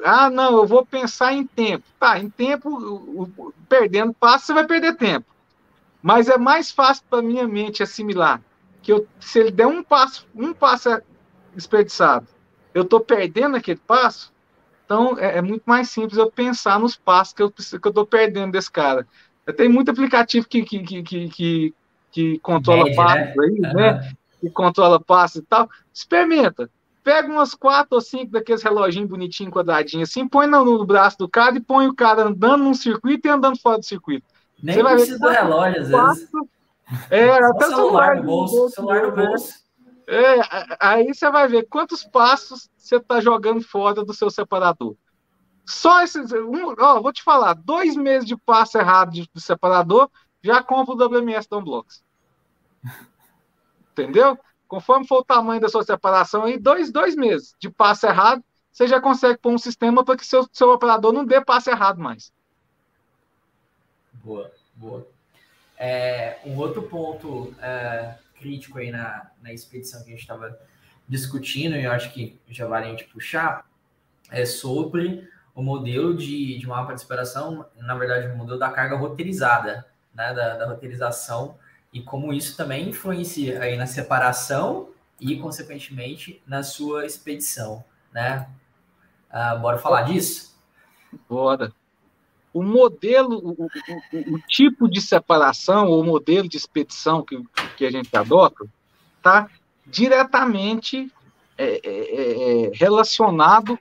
[0.04, 1.84] Ah, não, eu vou pensar em tempo.
[1.98, 3.28] Tá, em tempo,
[3.68, 5.26] perdendo passo, você vai perder tempo.
[6.02, 8.40] Mas é mais fácil para minha mente assimilar
[8.86, 11.02] que eu, se ele der um passo, um passo
[11.52, 12.28] desperdiçado,
[12.72, 14.32] eu estou perdendo aquele passo.
[14.84, 18.70] Então é, é, muito mais simples eu pensar nos passos que eu estou perdendo desse
[18.70, 19.04] cara.
[19.56, 21.74] Tem muito aplicativo que, que, que, que,
[22.12, 23.32] que controla Mede, passos né?
[23.40, 24.16] aí, uhum.
[24.46, 25.68] Que controla passos e tal.
[25.92, 26.70] Experimenta.
[27.02, 31.28] Pega umas quatro ou cinco daqueles reloginhos bonitinhos, quadradinhos assim, põe no, no, braço do
[31.28, 34.26] cara e põe o cara andando num circuito e andando fora do circuito.
[34.60, 36.30] Nem você vai precisa do relógio, às vezes.
[37.10, 39.54] É, até o celular, no bolso, bolso, celular no bolso.
[40.08, 44.94] É, aí você vai ver quantos passos você está jogando fora do seu separador.
[45.64, 46.32] Só esses.
[46.32, 50.08] Um, ó, vou te falar, dois meses de passo errado de, de separador
[50.42, 52.04] já compra o WMS da Unblocks.
[53.96, 54.38] Entendeu?
[54.68, 58.86] Conforme for o tamanho da sua separação, aí dois, dois meses de passo errado, você
[58.86, 62.30] já consegue pôr um sistema para que seu, seu operador não dê passo errado mais.
[64.12, 65.06] Boa, boa.
[65.78, 70.58] É, um outro ponto é, crítico aí na, na expedição que a gente estava
[71.08, 73.64] discutindo, e eu acho que já vale a gente puxar,
[74.30, 78.96] é sobre o modelo de, de mapa de separação, na verdade, o modelo da carga
[78.96, 81.56] roteirizada, né, da, da roteirização
[81.96, 87.82] e como isso também influencia aí na separação e, consequentemente, na sua expedição,
[88.12, 88.50] né?
[89.30, 90.54] Uh, bora falar disso?
[91.26, 91.72] Bora.
[92.52, 97.42] O modelo, o, o, o, tipo de separação ou modelo de expedição que,
[97.78, 98.66] que a gente adota
[99.16, 99.48] está
[99.86, 101.10] diretamente
[101.56, 103.78] é, é, é, é, relacionado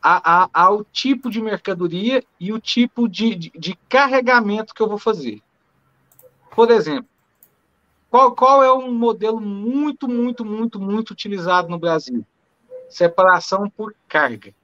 [0.00, 4.88] a, a, ao tipo de mercadoria e o tipo de, de, de carregamento que eu
[4.88, 5.42] vou fazer.
[6.54, 7.17] Por exemplo,
[8.10, 12.24] qual, qual é um modelo muito, muito, muito, muito utilizado no Brasil?
[12.88, 14.54] Separação por carga.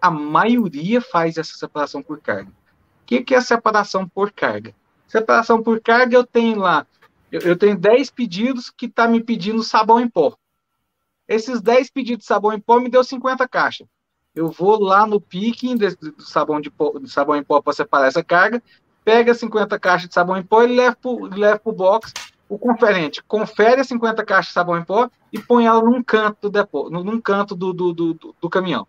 [0.00, 2.50] A maioria faz essa separação por carga.
[2.50, 4.74] O que, que é separação por carga?
[5.08, 6.86] Separação por carga, eu tenho lá,
[7.30, 10.36] eu, eu tenho 10 pedidos que está me pedindo sabão em pó.
[11.26, 13.88] Esses 10 pedidos de sabão em pó me deu 50 caixas.
[14.34, 18.06] Eu vou lá no picking do sabão, de pó, do sabão em pó para separar
[18.06, 18.62] essa carga,
[19.04, 22.12] pega 50 caixas de sabão em pó e leva para o box
[22.54, 26.42] o conferente confere as 50 caixas de sabão em pó e põe ela num canto
[26.42, 28.86] do depô, num canto do, do, do, do caminhão.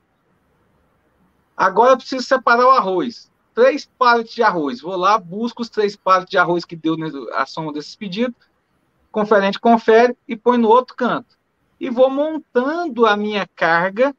[1.58, 3.32] Agora eu preciso separar o arroz.
[3.56, 4.82] Três pallets de arroz.
[4.82, 6.96] Vou lá, busco os três pallets de arroz que deu
[7.34, 8.36] a soma desses pedidos.
[9.12, 11.36] Conferente confere e põe no outro canto.
[11.80, 14.16] E vou montando a minha carga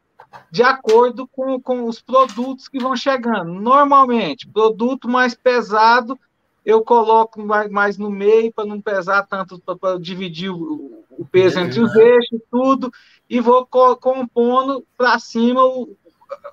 [0.51, 3.53] de acordo com, com os produtos que vão chegando.
[3.53, 6.19] Normalmente, produto mais pesado
[6.67, 11.61] eu coloco mais, mais no meio para não pesar tanto, para dividir o, o peso
[11.61, 12.91] entre os eixos, tudo,
[13.31, 15.97] e vou co compondo para cima o,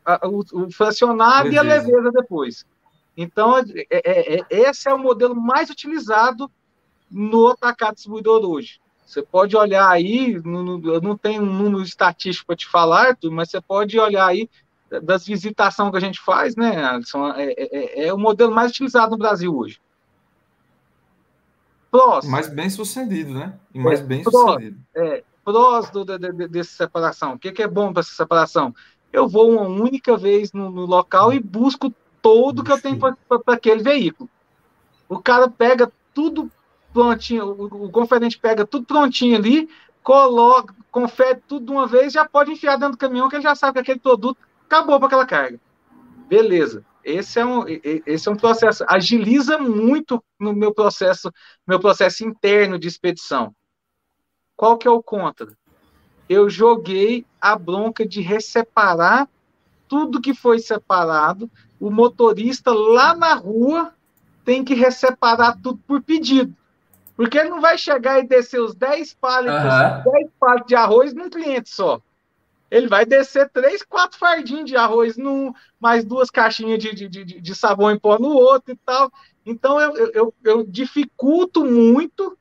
[0.05, 1.55] a, o, o fracionado Beleza.
[1.55, 2.63] e a leveza depois.
[3.17, 6.49] Então, é, é, é, esse é o modelo mais utilizado
[7.09, 8.79] no atacado distribuidor hoje.
[9.03, 13.59] Você pode olhar aí, eu não tenho um número estatístico para te falar, mas você
[13.59, 14.47] pode olhar aí
[15.01, 17.29] das visitações que a gente faz, né, Alisson?
[17.29, 19.79] É, é, é o modelo mais utilizado no Brasil hoje.
[21.93, 22.25] Prós.
[22.25, 23.53] Mais bem sucedido, né?
[23.71, 24.79] E mais é, bem prós, sucedido.
[24.95, 27.33] É, prós do, de, de, dessa separação.
[27.33, 28.73] O que, que é bom para essa separação?
[29.11, 33.15] Eu vou uma única vez no, no local e busco todo que eu tenho para
[33.45, 34.27] aquele veículo.
[35.07, 36.51] O cara pega tudo
[36.91, 39.69] prontinho, o, o conferente pega tudo prontinho ali,
[40.01, 43.53] coloca, confere tudo de uma vez, já pode enfiar dentro do caminhão, que ele já
[43.53, 45.59] sabe que aquele produto acabou para aquela carga.
[46.27, 46.83] Beleza.
[47.03, 47.65] Esse é um,
[48.05, 51.31] esse é um processo, agiliza muito no meu processo,
[51.67, 53.53] meu processo interno de expedição.
[54.55, 55.49] Qual que é o contra?
[56.29, 59.27] Eu joguei a bronca de resseparar
[59.87, 61.51] tudo que foi separado.
[61.79, 63.93] O motorista lá na rua
[64.45, 66.55] tem que resseparar tudo por pedido.
[67.15, 70.11] Porque ele não vai chegar e descer os 10 palitos, uhum.
[70.11, 72.01] 10 palitos de arroz num cliente só
[72.73, 77.23] ele vai descer três, quatro fardinhos de arroz num, mais duas caixinhas de, de, de,
[77.23, 79.11] de sabão em pó no outro e tal.
[79.45, 82.35] Então eu, eu, eu dificulto muito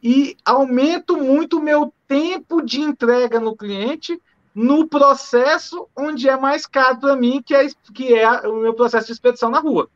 [0.00, 4.22] e aumento muito o meu tempo de entrega no cliente
[4.54, 9.06] no processo onde é mais caro para mim, que é, que é o meu processo
[9.06, 9.90] de expedição na rua.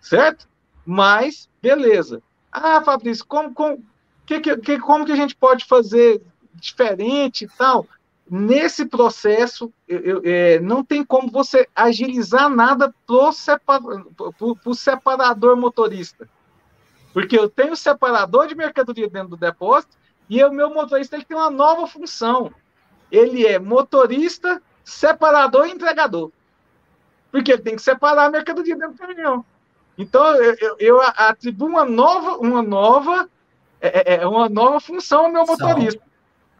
[0.00, 0.48] Certo?
[0.86, 2.22] Mas, beleza.
[2.50, 3.84] Ah, Fabrício, como, como,
[4.24, 6.22] que, que, como que a gente pode fazer
[6.54, 7.86] diferente e tal?
[8.30, 13.82] Nesse processo, eu, eu, é, não tem como você agilizar nada para separa,
[14.64, 16.28] o separador motorista.
[17.12, 19.96] Porque eu tenho separador de mercadoria dentro do depósito
[20.28, 22.52] e o meu motorista ele tem uma nova função.
[23.10, 26.30] Ele é motorista, separador e entregador.
[27.32, 29.44] Porque ele tem que separar a mercadoria dentro do caminhão.
[29.98, 33.28] Então, eu, eu, atribuo uma nova, uma nova,
[33.80, 36.02] é, é, é uma nova função ao meu motorista.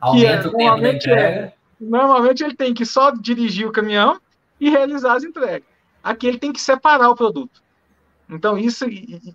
[0.01, 1.60] Aumenta que é, o tempo da entrega.
[1.81, 4.21] Normalmente ele tem que só dirigir o caminhão
[4.61, 5.67] e realizar as entregas.
[6.03, 7.63] Aqui ele tem que separar o produto.
[8.29, 8.85] Então isso,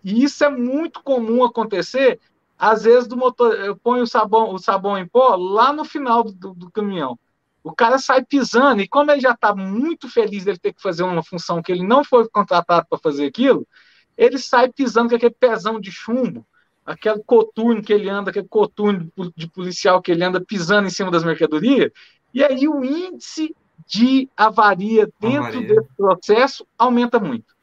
[0.04, 2.20] isso é muito comum acontecer.
[2.58, 6.24] Às vezes do motor, eu ponho o sabão, o sabão em pó lá no final
[6.24, 7.20] do, do caminhão.
[7.64, 11.04] O cara sai pisando e como ele já está muito feliz de ter que fazer
[11.04, 13.68] uma função que ele não foi contratado para fazer aquilo,
[14.16, 16.46] ele sai pisando com aquele pezão de chumbo,
[16.86, 21.10] aquele coturno que ele anda, aquele coturno de policial que ele anda pisando em cima
[21.10, 21.92] das mercadorias,
[22.36, 23.56] e aí o índice
[23.88, 25.68] de avaria dentro avaria.
[25.68, 27.56] desse processo aumenta muito.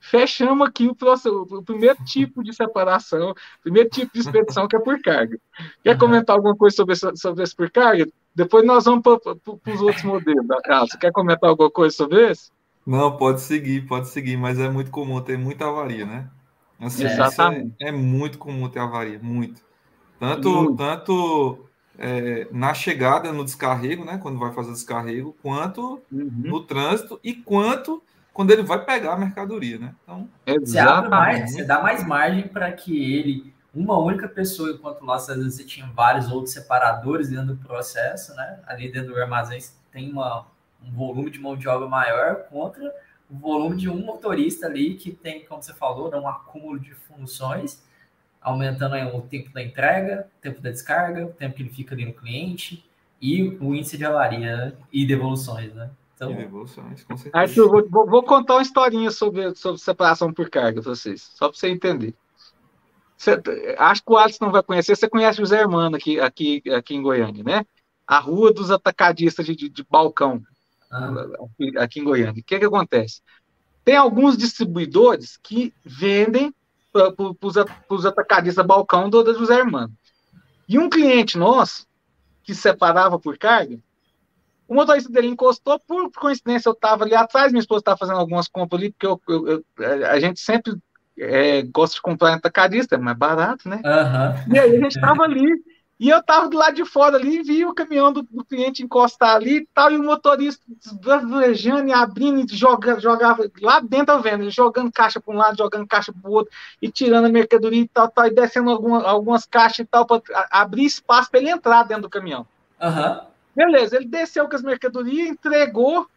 [0.00, 4.74] Fechamos aqui o, processo, o primeiro tipo de separação, o primeiro tipo de expedição que
[4.74, 5.38] é por carga.
[5.84, 5.98] Quer uhum.
[5.98, 8.08] comentar alguma coisa sobre, esse, sobre esse por carga?
[8.34, 10.98] Depois nós vamos para os outros modelos da casa.
[10.98, 12.50] Quer comentar alguma coisa sobre esse?
[12.84, 16.28] Não, pode seguir, pode seguir, mas é muito comum ter muita avaria, né?
[16.80, 17.74] Assim, Exatamente.
[17.80, 19.60] É, é, muito comum ter avaria, muito.
[20.18, 20.76] Tanto, muito.
[20.76, 21.67] tanto
[21.98, 24.18] é, na chegada, no descarrego, né?
[24.22, 26.30] Quando vai fazer o descarrego, quanto uhum.
[26.44, 29.94] no trânsito e quanto quando ele vai pegar a mercadoria, né?
[30.04, 30.28] Então,
[30.60, 35.16] você, abre mais, você dá mais margem para que ele, uma única pessoa, enquanto lá
[35.16, 38.60] às vezes você tinha vários outros separadores dentro do processo, né?
[38.64, 39.58] Ali dentro do armazém
[39.90, 40.46] tem uma,
[40.86, 42.94] um volume de mão de obra maior contra
[43.28, 46.94] o volume de um motorista ali que tem, como você falou, né, um acúmulo de
[46.94, 47.82] funções,
[48.40, 52.04] aumentando o tempo da entrega, o tempo da descarga, o tempo que ele fica ali
[52.04, 52.84] no cliente
[53.20, 54.72] e o índice de avaria né?
[54.92, 55.90] e devoluções, né?
[56.14, 57.36] Então, evoluções, com certeza.
[57.36, 61.56] Arthur, vou, vou, contar uma historinha sobre, sobre separação por carga para vocês, só para
[61.56, 62.12] você entender.
[63.16, 63.40] Você,
[63.78, 66.94] acho que o Alisson não vai conhecer, você conhece o Zé Hermano aqui, aqui, aqui
[66.94, 67.66] em Goiânia, né?
[68.04, 70.42] A rua dos atacadistas de, de, de balcão,
[70.90, 71.12] ah.
[71.44, 72.40] aqui, aqui, em Goiânia.
[72.40, 73.20] O que, que acontece?
[73.84, 76.52] Tem alguns distribuidores que vendem
[77.12, 79.92] para os atacadistas balcão do, do José Hermano.
[80.68, 81.86] E um cliente nosso,
[82.42, 83.78] que separava por carga,
[84.68, 88.48] o motorista dele encostou, por coincidência eu estava ali atrás, minha esposa estava fazendo algumas
[88.48, 90.76] compras ali, porque eu, eu, eu, a gente sempre
[91.18, 93.80] é, gosta de comprar em atacadista, é mais barato, né?
[93.82, 94.54] Uhum.
[94.54, 95.46] E aí a gente estava ali,
[96.00, 99.34] e eu estava do lado de fora ali, vi o caminhão do, do cliente encostar
[99.34, 104.18] ali e tal, e o motorista desbravejando e abrindo e joga, jogava lá dentro da
[104.18, 107.82] venda, jogando caixa para um lado, jogando caixa para o outro, e tirando a mercadoria
[107.82, 110.22] e tal, tal e descendo alguma, algumas caixas e tal, para
[110.52, 112.46] abrir espaço para ele entrar dentro do caminhão.
[112.80, 113.20] Uhum.
[113.56, 116.08] Beleza, ele desceu com as mercadorias, entregou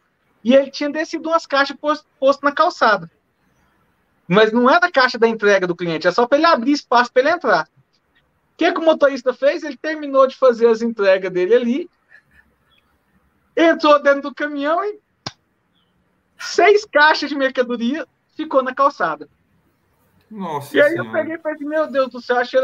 [0.44, 3.10] e ele tinha descido umas caixas posto, posto na calçada.
[4.28, 7.12] Mas não é da caixa da entrega do cliente, é só para ele abrir espaço
[7.12, 7.68] para ele entrar.
[8.62, 9.64] O que, que o motorista fez?
[9.64, 11.90] Ele terminou de fazer as entregas dele ali,
[13.56, 15.00] entrou dentro do caminhão e
[16.38, 18.06] seis caixas de mercadoria
[18.36, 19.28] ficou na calçada.
[20.30, 21.08] Nossa e aí senhora.
[21.08, 22.60] eu peguei e falei, meu Deus do céu, achei...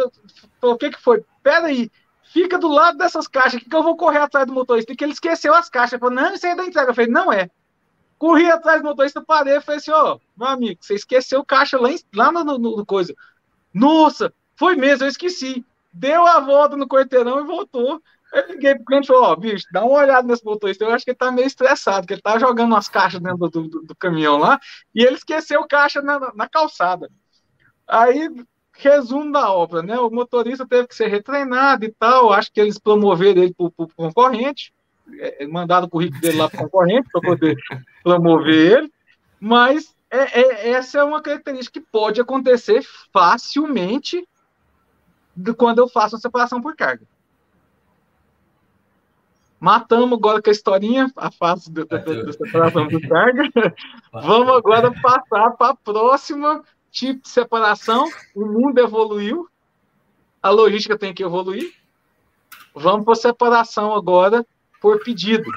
[0.62, 1.24] o que que foi?
[1.42, 1.90] Pera aí,
[2.32, 5.52] fica do lado dessas caixas que eu vou correr atrás do motorista, que ele esqueceu
[5.52, 6.00] as caixas.
[6.00, 6.90] Falei, não, isso aí é da entrega.
[6.90, 7.50] Eu falei, não é.
[8.18, 11.90] Corri atrás do motorista, parei falei assim, ó, oh, meu amigo, você esqueceu caixa lá,
[11.90, 13.14] em, lá no, no, no, coisa.
[13.72, 15.64] Nossa, foi mesmo, eu esqueci.
[15.92, 18.00] Deu a volta no quarteirão e voltou.
[18.32, 20.84] Eu liguei pro cliente e falei, ó, oh, bicho, dá uma olhada nesse motorista.
[20.84, 23.62] Eu acho que ele tá meio estressado, que ele tá jogando umas caixas dentro do,
[23.62, 24.60] do, do caminhão lá,
[24.94, 27.10] e ele esqueceu caixa na, na calçada.
[27.86, 28.28] Aí
[28.78, 29.98] resumo da obra, né?
[29.98, 32.32] O motorista teve que ser retreinado e tal.
[32.32, 34.72] Acho que eles promoveram ele para o concorrente,
[35.14, 37.56] é, é, mandaram o currículo dele lá para o concorrente para poder
[38.04, 38.92] promover ele.
[39.40, 42.82] Mas é, é, essa é uma característica que pode acontecer
[43.12, 44.26] facilmente
[45.38, 47.06] de quando eu faço a separação por carga.
[49.60, 51.82] Matamos agora com a historinha, a fase da,
[52.32, 53.44] separação por carga.
[54.12, 59.48] Vamos agora passar para a próxima tipo de separação, o mundo evoluiu,
[60.42, 61.72] a logística tem que evoluir.
[62.74, 64.44] Vamos para separação agora
[64.80, 65.50] por pedido.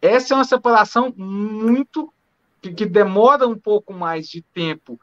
[0.00, 2.12] Essa é uma separação muito
[2.60, 4.98] que demora um pouco mais de tempo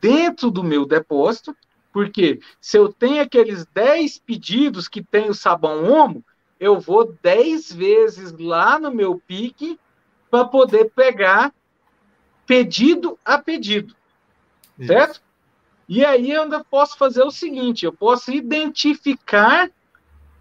[0.00, 1.54] dentro do meu depósito,
[1.92, 6.24] porque se eu tenho aqueles 10 pedidos que tem o sabão Omo,
[6.58, 9.78] eu vou 10 vezes lá no meu pique
[10.30, 11.52] para poder pegar
[12.46, 13.94] pedido a pedido.
[14.80, 15.20] Certo?
[15.88, 19.70] E aí eu ainda posso fazer o seguinte: eu posso identificar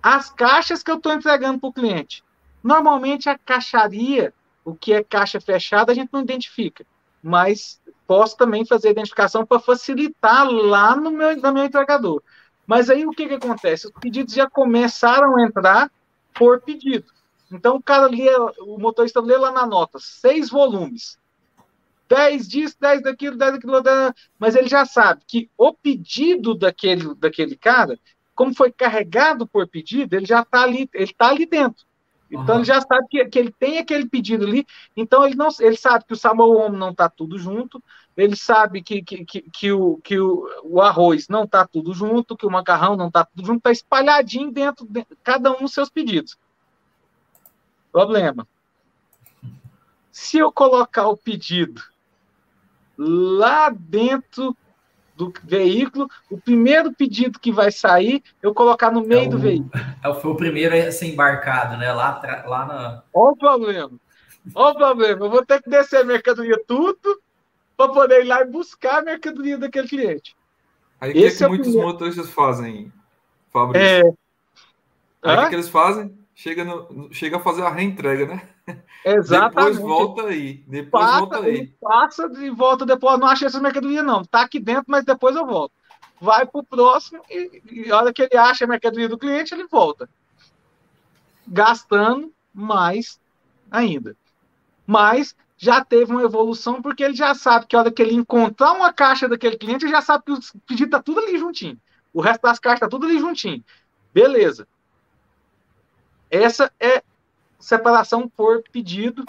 [0.02, 2.24] as caixas que eu estou entregando para o cliente.
[2.64, 4.34] Normalmente a caixaria,
[4.64, 6.86] o que é caixa fechada, a gente não identifica.
[7.22, 7.82] Mas
[8.12, 12.22] posso também fazer a identificação para facilitar lá no meu, no meu entregador.
[12.68, 13.88] Mas aí o que, que acontece?
[13.88, 15.90] Os pedidos já começaram a entrar
[16.34, 17.06] por pedido.
[17.50, 21.18] Então o cara lê, o motorista lê lá na nota, seis volumes.
[22.10, 27.16] 10 disso, 10 daquilo, 10 daquilo, 10, mas ele já sabe que o pedido daquele,
[27.16, 27.98] daquele cara,
[28.36, 31.86] como foi carregado por pedido, ele já está ali, ele está ali dentro.
[32.32, 32.62] Então uhum.
[32.62, 36.06] ele já sabe que, que ele tem aquele pedido ali, então ele não ele sabe
[36.06, 37.84] que o Samoa não está tudo junto,
[38.22, 42.38] ele sabe que, que, que, que, o, que o, o arroz não está tudo junto,
[42.38, 45.90] que o macarrão não está tudo junto, está espalhadinho dentro de cada um dos seus
[45.90, 46.38] pedidos.
[47.92, 48.48] Problema.
[50.12, 51.82] Se eu colocar o pedido
[52.96, 54.56] lá dentro
[55.16, 59.40] do veículo, o primeiro pedido que vai sair, eu colocar no meio é o, do
[59.40, 59.72] veículo.
[60.04, 61.92] É, foi o primeiro a ser embarcado, né?
[61.92, 63.04] Lá, lá na.
[63.12, 63.92] Olha o problema.
[64.54, 65.26] Olha o problema.
[65.26, 67.20] Eu vou ter que descer a mercadoria tudo
[67.82, 70.36] para poder ir lá e buscar a mercadoria daquele cliente.
[71.00, 71.88] Aí que, é que é muitos primeiro...
[71.88, 72.92] motoristas fazem,
[73.52, 73.88] Fabrício?
[73.88, 74.02] É...
[75.24, 76.18] Aí o que, que, eles fazem?
[76.36, 78.50] Chega, no, chega a fazer a reentrega, né?
[79.06, 79.56] Exatamente.
[79.56, 80.64] Depois volta aí.
[80.68, 81.68] Depois passa, volta aí.
[81.80, 83.20] Passa e volta depois.
[83.20, 84.24] Não achei essa mercadoria, não.
[84.24, 85.74] Tá aqui dentro, mas depois eu volto.
[86.20, 89.54] Vai para o próximo e, e a hora que ele acha a mercadoria do cliente,
[89.54, 90.10] ele volta.
[91.48, 93.20] Gastando mais
[93.70, 94.16] ainda.
[94.86, 98.72] Mas já teve uma evolução, porque ele já sabe que a hora que ele encontrar
[98.72, 101.80] uma caixa daquele cliente, ele já sabe que o pedido está tudo ali juntinho.
[102.12, 103.64] O resto das caixas está tudo ali juntinho.
[104.12, 104.68] Beleza.
[106.32, 107.04] Essa é
[107.60, 109.24] separação por pedido,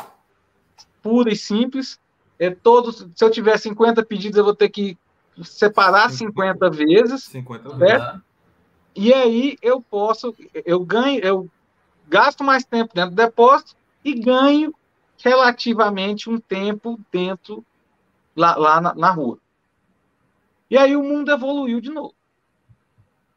[1.02, 2.00] pura e simples.
[2.38, 4.96] É todos, se eu tiver 50 pedidos, eu vou ter que
[5.44, 7.24] separar 50 vezes.
[7.24, 8.20] 50 vezes.
[8.96, 11.50] E aí eu posso, eu ganho, eu
[12.08, 14.74] gasto mais tempo dentro do depósito e ganho
[15.22, 17.64] relativamente um tempo dentro
[18.36, 19.38] lá, lá na, na rua.
[20.70, 22.14] E aí o mundo evoluiu de novo.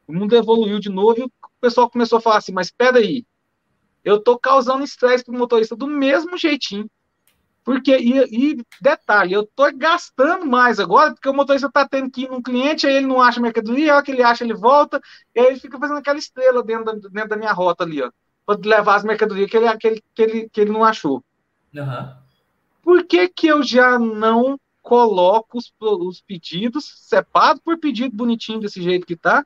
[0.06, 3.24] O mundo evoluiu de novo e o pessoal começou a falar assim, mas espera aí,
[4.04, 6.88] eu estou causando estresse para o motorista do mesmo jeitinho.
[7.64, 12.22] Porque, e, e detalhe, eu estou gastando mais agora, porque o motorista está tendo que
[12.22, 15.00] ir num cliente, aí ele não acha mercadoria, a hora que ele acha, ele volta,
[15.34, 18.12] e aí ele fica fazendo aquela estrela dentro da, dentro da minha rota ali, ó,
[18.46, 21.24] para levar as mercadorias que ele, que ele, que ele, que ele não achou.
[21.80, 22.14] Uhum.
[22.82, 28.80] Por que, que eu já não coloco os, os pedidos, separo por pedido bonitinho desse
[28.80, 29.44] jeito que tá,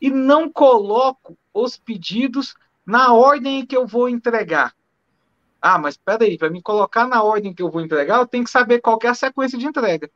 [0.00, 2.54] e não coloco os pedidos
[2.86, 4.74] na ordem que eu vou entregar?
[5.60, 8.50] Ah, mas peraí, para me colocar na ordem que eu vou entregar, eu tenho que
[8.50, 10.10] saber qual que é a sequência de entrega.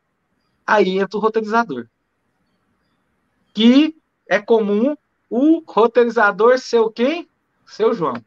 [0.67, 1.89] Aí entra o roteirizador.
[3.53, 3.95] Que
[4.27, 4.97] é comum
[5.29, 7.29] o roteirizador ser o quem?
[7.67, 8.25] Seu João.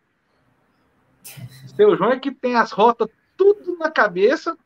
[1.75, 4.57] Seu João é que tem as rotas tudo na cabeça.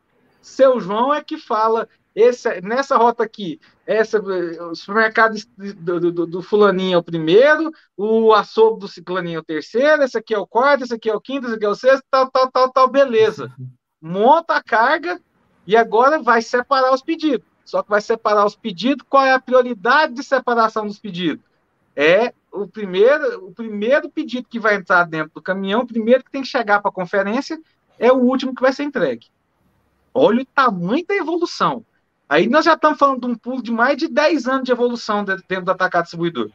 [0.41, 6.41] Seu João é que fala esse, nessa rota aqui, essa, o supermercado do, do, do,
[6.41, 10.47] fulaninho é o primeiro, o açougue do ciclaninho é o terceiro, esse aqui é o
[10.47, 12.89] quarto, esse aqui é o quinto, esse aqui é o sexto, tal, tal, tal, tal,
[12.89, 13.51] beleza.
[14.01, 15.21] Monta a carga
[15.65, 17.47] e agora vai separar os pedidos.
[17.63, 21.43] Só que vai separar os pedidos, qual é a prioridade de separação dos pedidos?
[21.95, 26.31] É o primeiro, o primeiro pedido que vai entrar dentro do caminhão, o primeiro que
[26.31, 27.61] tem que chegar para a conferência,
[27.99, 29.27] é o último que vai ser entregue.
[30.13, 31.85] Olha o tamanho da evolução.
[32.27, 35.25] Aí nós já estamos falando de um pulo de mais de 10 anos de evolução
[35.25, 36.49] dentro do atacado distribuidor.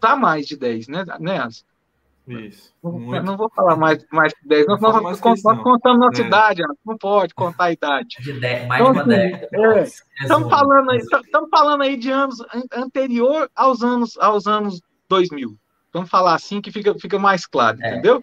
[0.00, 1.48] Tá mais de 10, né, né
[2.28, 2.72] Isso.
[2.82, 4.66] Não, não, vou falar mais, mais de 10.
[4.66, 6.26] Nós, nós, nós contamos nossa é.
[6.26, 8.16] idade, não pode contar a idade.
[8.20, 9.78] De 10, mais então, de uma assim, década.
[9.78, 12.36] É, estamos, falando aí, estamos falando aí de anos
[12.72, 15.56] anterior aos anos, aos anos 2000.
[15.92, 17.92] Vamos falar assim que fica, fica mais claro, é.
[17.92, 18.22] entendeu?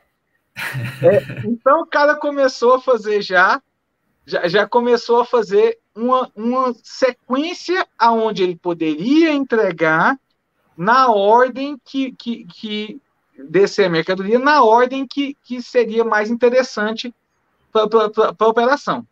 [1.01, 3.61] É, então o cara começou a fazer já,
[4.25, 10.17] já, já começou a fazer uma, uma sequência aonde ele poderia entregar
[10.77, 13.01] na ordem que, que, que
[13.37, 17.13] descer a mercadoria, na ordem que, que seria mais interessante
[17.71, 19.05] para a operação.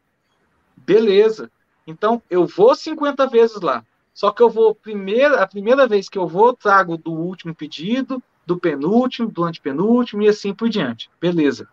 [0.78, 1.52] Beleza.
[1.86, 3.86] Então, eu vou 50 vezes lá.
[4.14, 8.22] Só que eu vou, primeira, a primeira vez que eu vou, trago do último pedido,
[8.46, 11.10] do penúltimo, do antepenúltimo e assim por diante.
[11.20, 11.68] Beleza.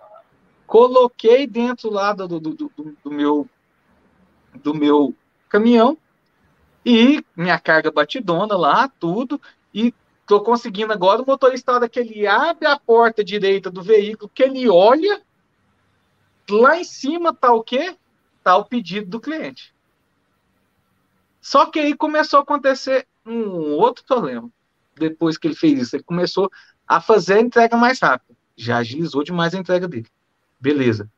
[0.67, 3.49] Coloquei dentro lá do, do, do, do meu
[4.63, 5.15] do meu
[5.49, 5.97] caminhão
[6.85, 9.41] e minha carga batidona lá, tudo,
[9.73, 9.95] e
[10.27, 14.43] tô conseguindo agora o motorista, hora que ele abre a porta direita do veículo, que
[14.43, 15.23] ele olha,
[16.49, 17.97] lá em cima tá o quê?
[18.43, 19.75] Tá o pedido do cliente.
[21.41, 24.51] Só que aí começou a acontecer um outro problema
[25.01, 25.97] depois que ele fez isso.
[25.97, 26.51] Ele começou
[26.87, 28.39] a fazer a entrega mais rápida.
[28.57, 30.07] Já agilizou demais a entrega dele.
[30.61, 31.11] Beleza.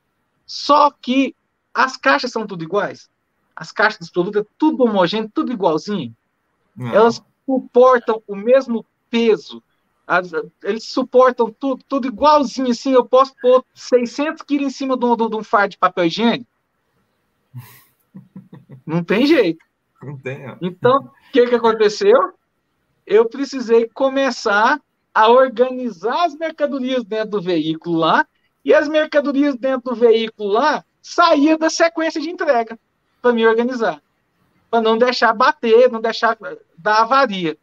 [0.47, 1.35] Só que
[1.75, 3.11] as caixas são tudo iguais.
[3.55, 6.15] As caixas dos produtos é tudo homogêneo, tudo igualzinho.
[6.77, 6.95] Não.
[6.95, 9.63] Elas suportam o mesmo peso.
[10.07, 10.31] As,
[10.63, 12.93] eles suportam tudo, tudo igualzinho assim.
[12.93, 16.51] Eu posso pôr 600 quilos em cima de um, de um fardo de papel higiênico?
[18.87, 19.65] Não tem jeito.
[20.03, 20.57] Não tem.
[20.61, 22.35] Então, o que, que aconteceu?
[23.07, 24.81] Eu precisei começar
[25.15, 28.27] a organizar as mercadorias dentro do veículo lá,
[28.65, 32.79] e as mercadorias dentro do veículo lá saía da sequência de entrega
[33.21, 34.01] para me organizar,
[34.71, 36.39] para não deixar bater, não deixar
[36.79, 37.57] dar avaria.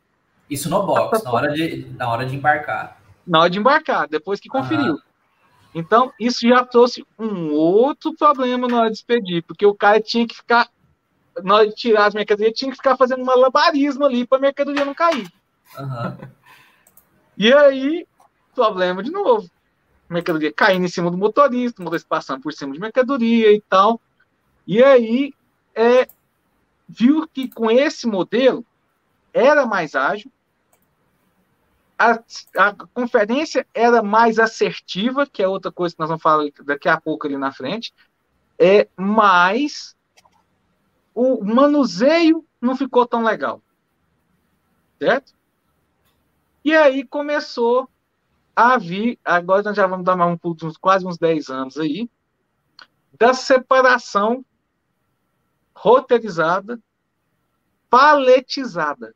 [0.49, 2.99] Isso no box, na hora de, na hora de embarcar.
[3.25, 4.99] Na hora de embarcar, depois que conferiu.
[5.73, 10.27] Então, isso já trouxe um outro problema na hora de expedir, porque o cara tinha
[10.27, 10.67] que ficar
[11.43, 14.41] na hora de tirar as mercadorias, tinha que ficar fazendo uma labarismo ali para a
[14.41, 15.31] mercadoria não cair.
[15.77, 16.29] Uhum.
[17.37, 18.07] E aí,
[18.53, 19.49] problema de novo.
[20.09, 24.01] Mercadoria caindo em cima do motorista, o motorista passando por cima de mercadoria e tal.
[24.65, 25.33] E aí,
[25.75, 26.07] é,
[26.87, 28.65] viu que com esse modelo
[29.33, 30.31] era mais ágil,
[31.97, 32.19] a,
[32.57, 36.99] a, conferência era mais assertiva, que é outra coisa que nós vamos falar daqui a
[36.99, 37.93] pouco ali na frente,
[38.57, 39.95] é, mas
[41.19, 43.61] o manuseio não ficou tão legal.
[44.97, 45.33] Certo?
[46.63, 47.89] E aí começou
[48.55, 52.09] a vir, agora nós já vamos dar um, uns, quase uns 10 anos aí,
[53.17, 54.45] da separação
[55.75, 56.81] roteirizada,
[57.89, 59.13] paletizada.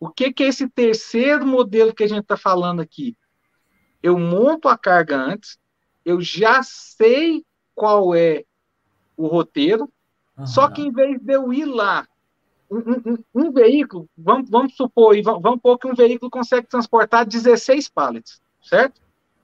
[0.00, 3.16] O que, que é esse terceiro modelo que a gente está falando aqui?
[4.02, 5.60] Eu monto a carga antes,
[6.04, 8.44] eu já sei qual é
[9.16, 9.90] o roteiro,
[10.36, 10.46] uhum.
[10.46, 12.06] só que em vez de eu ir lá,
[12.70, 17.26] um, um, um veículo, vamos, vamos supor, vamos, vamos supor que um veículo consegue transportar
[17.26, 19.00] 16 pallets, certo?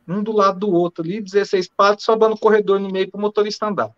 [0.07, 3.66] Um do lado do outro ali, 16 pallets, sobrando corredor no meio para o motorista
[3.66, 3.93] andar.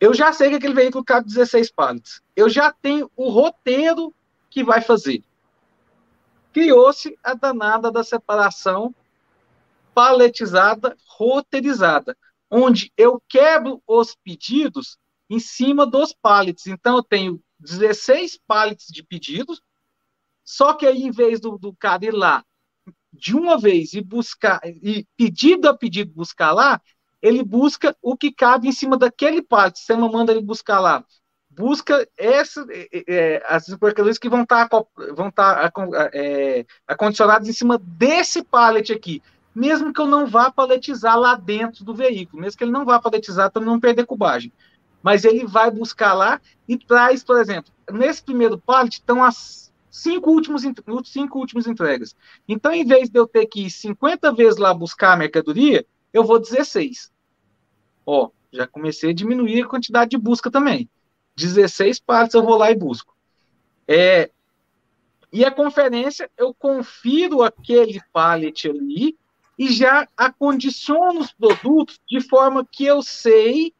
[0.00, 2.20] Eu já sei que aquele veículo cabe 16 pallets.
[2.34, 4.12] Eu já tenho o roteiro
[4.50, 5.22] que vai fazer?
[6.52, 8.94] Criou-se a danada da separação
[9.94, 12.16] paletizada, roteirizada,
[12.52, 14.98] onde eu quebro os pedidos
[15.30, 16.66] em cima dos pallets.
[16.66, 19.62] Então, eu tenho 16 pallets de pedidos,
[20.44, 22.44] só que aí, em vez do, do cara ir lá
[23.10, 26.80] de uma vez e buscar, e pedido a pedido buscar lá,
[27.22, 29.78] ele busca o que cabe em cima daquele pallet.
[29.78, 31.04] Você não manda ele buscar lá
[31.54, 34.84] busca essa, é, é, as mercadorias que vão estar tá,
[35.14, 39.22] vão estar tá, é, acondicionadas em cima desse pallet aqui,
[39.54, 43.00] mesmo que eu não vá paletizar lá dentro do veículo, mesmo que ele não vá
[43.00, 44.52] paletizar para não perder cubagem.
[45.02, 50.30] Mas ele vai buscar lá e traz, por exemplo, nesse primeiro pallet estão as cinco
[50.30, 50.62] últimos
[51.04, 52.16] cinco últimas entregas.
[52.48, 56.24] Então, em vez de eu ter que ir 50 vezes lá buscar a mercadoria, eu
[56.24, 57.12] vou 16.
[58.06, 60.88] Ó, já comecei a diminuir a quantidade de busca também.
[61.36, 63.14] 16 partes eu vou lá e busco.
[63.86, 64.30] É,
[65.32, 69.16] e a conferência, eu confiro aquele pallet ali
[69.62, 73.72] e já acondiciono os produtos de forma que eu sei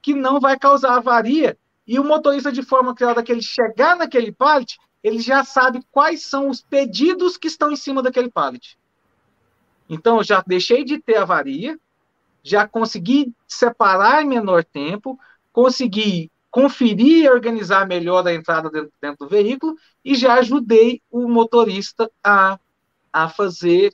[0.00, 1.58] que não vai causar avaria.
[1.86, 6.24] E o motorista, de forma que que ele chegar naquele pallet, ele já sabe quais
[6.24, 8.78] são os pedidos que estão em cima daquele pallet.
[9.90, 11.78] Então, eu já deixei de ter avaria,
[12.42, 15.20] já consegui separar em menor tempo,
[15.52, 21.28] consegui conferir e organizar melhor a entrada dentro, dentro do veículo e já ajudei o
[21.28, 22.58] motorista a,
[23.12, 23.92] a fazer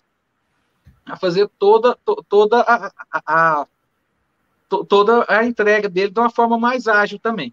[1.05, 1.97] a fazer toda
[2.29, 3.23] toda a, a,
[3.61, 3.67] a
[4.69, 7.53] toda a entrega dele de uma forma mais ágil também.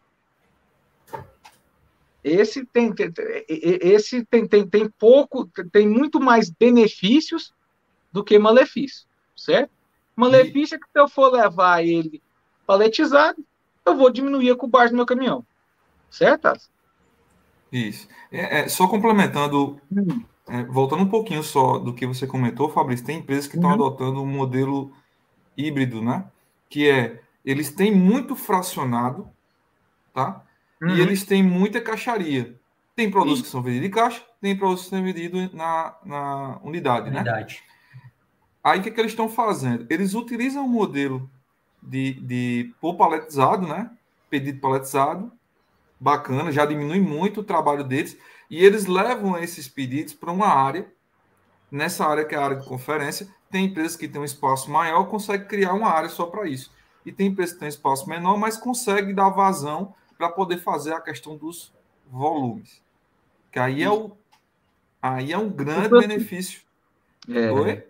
[2.23, 3.11] Esse tem, tem
[3.47, 7.53] esse tem, tem, tem pouco, tem muito mais benefícios
[8.11, 9.71] do que malefício, certo?
[10.15, 12.21] Malefício é que se eu for levar ele
[12.67, 13.43] paletizado,
[13.85, 15.45] eu vou diminuir a cubagem do meu caminhão.
[16.11, 16.51] Certo?
[17.71, 18.07] Isso.
[18.31, 20.23] É, é, só complementando, hum.
[20.49, 23.75] É, voltando um pouquinho só do que você comentou, Fabrício, tem empresas que estão uhum.
[23.75, 24.91] adotando um modelo
[25.55, 26.25] híbrido, né?
[26.69, 29.29] Que é, eles têm muito fracionado,
[30.13, 30.43] tá?
[30.81, 30.95] Uhum.
[30.95, 32.55] E eles têm muita caixaria.
[32.95, 33.43] Tem produtos Sim.
[33.45, 37.21] que são vendidos em caixa, tem produtos que são vendidos na, na unidade, né?
[37.21, 38.01] unidade, né?
[38.63, 39.85] Aí o que, que eles estão fazendo?
[39.89, 41.29] Eles utilizam o modelo
[41.81, 43.89] de, de por paletizado, né?
[44.29, 45.31] Pedido paletizado,
[45.99, 48.17] bacana, já diminui muito o trabalho deles,
[48.49, 50.91] e eles levam esses pedidos para uma área,
[51.71, 55.05] nessa área que é a área de conferência, tem empresas que têm um espaço maior,
[55.05, 56.71] consegue criar uma área só para isso.
[57.05, 60.93] E tem empresas que têm um espaço menor, mas consegue dar vazão para poder fazer
[60.93, 61.71] a questão dos
[62.09, 62.81] volumes.
[63.51, 64.11] Que aí é o
[65.01, 66.61] aí é um grande benefício.
[67.29, 67.51] É.
[67.51, 67.83] Oi?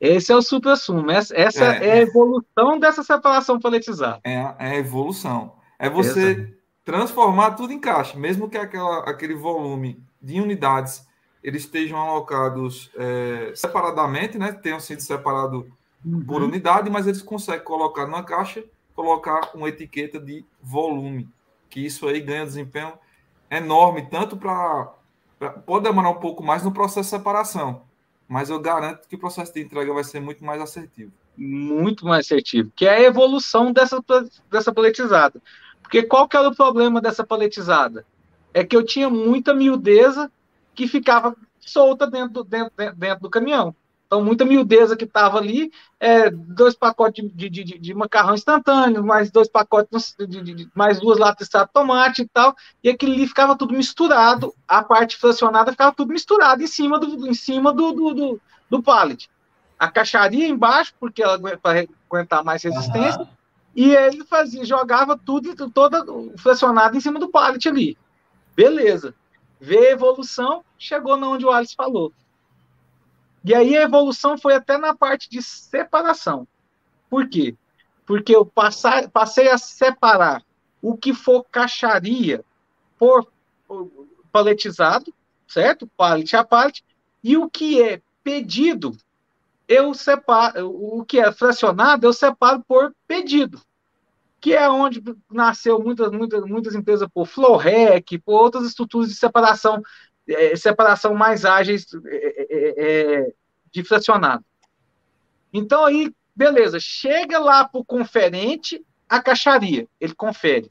[0.00, 1.10] Esse é o supra-sumo.
[1.10, 1.88] Essa, essa é.
[1.88, 1.92] é.
[1.92, 4.20] a evolução dessa separação paletizada.
[4.22, 5.56] É, é a evolução.
[5.78, 6.57] É você Exato.
[6.88, 11.06] Transformar tudo em caixa, mesmo que aquela, aquele volume de unidades
[11.44, 14.52] eles estejam alocados é, separadamente, né?
[14.52, 15.66] Tenham sido separados
[16.02, 16.24] uhum.
[16.24, 18.64] por unidade, mas eles conseguem colocar numa caixa,
[18.94, 21.28] colocar uma etiqueta de volume,
[21.68, 22.94] que isso aí ganha desempenho
[23.50, 24.94] enorme, tanto para
[25.66, 27.82] pode demorar um pouco mais no processo de separação,
[28.26, 31.12] mas eu garanto que o processo de entrega vai ser muito mais assertivo.
[31.36, 34.02] Muito mais assertivo, que é a evolução dessa,
[34.50, 35.40] dessa paletizada.
[35.88, 38.04] Porque qual que era o problema dessa paletizada?
[38.52, 40.30] É que eu tinha muita miudeza
[40.74, 43.74] que ficava solta dentro, dentro, dentro do caminhão.
[44.06, 49.02] Então, muita miudeza que estava ali, é, dois pacotes de, de, de, de, macarrão instantâneo,
[49.02, 50.14] mais dois pacotes,
[50.74, 55.16] mais duas latas de tomate e tal, e aquilo ali ficava tudo misturado, a parte
[55.16, 59.28] fracionada ficava tudo misturado em cima do, em cima do, do, do, do pallet.
[59.78, 63.37] A caixaria embaixo, porque ela para aguentar mais resistência, uhum.
[63.80, 67.96] E ele fazia, jogava tudo, todo flexionado em cima do pallet ali.
[68.56, 69.14] Beleza.
[69.60, 72.12] Vê a evolução, chegou na onde o Alice falou.
[73.44, 76.44] E aí a evolução foi até na parte de separação.
[77.08, 77.56] Por quê?
[78.04, 80.42] Porque eu passei a separar
[80.82, 82.44] o que for caixaria
[82.98, 83.30] por
[84.32, 85.14] paletizado,
[85.46, 85.86] certo?
[85.96, 86.84] Pallet a pallet,
[87.22, 88.96] e o que é pedido,
[89.68, 93.62] eu separo, o que é fracionado, eu separo por pedido,
[94.40, 99.82] que é onde nasceu muitas, muitas, muitas empresas por Flowrec, por outras estruturas de separação,
[100.28, 102.84] é, separação mais ágeis é, é,
[103.22, 103.32] é
[103.70, 104.44] de fracionado.
[105.52, 110.70] Então aí, beleza, chega lá para o conferente a caixaria, ele confere.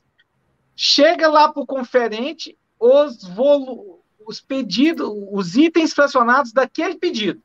[0.75, 7.41] Chega lá para o conferente os, volu os pedidos, os itens fracionados daquele pedido.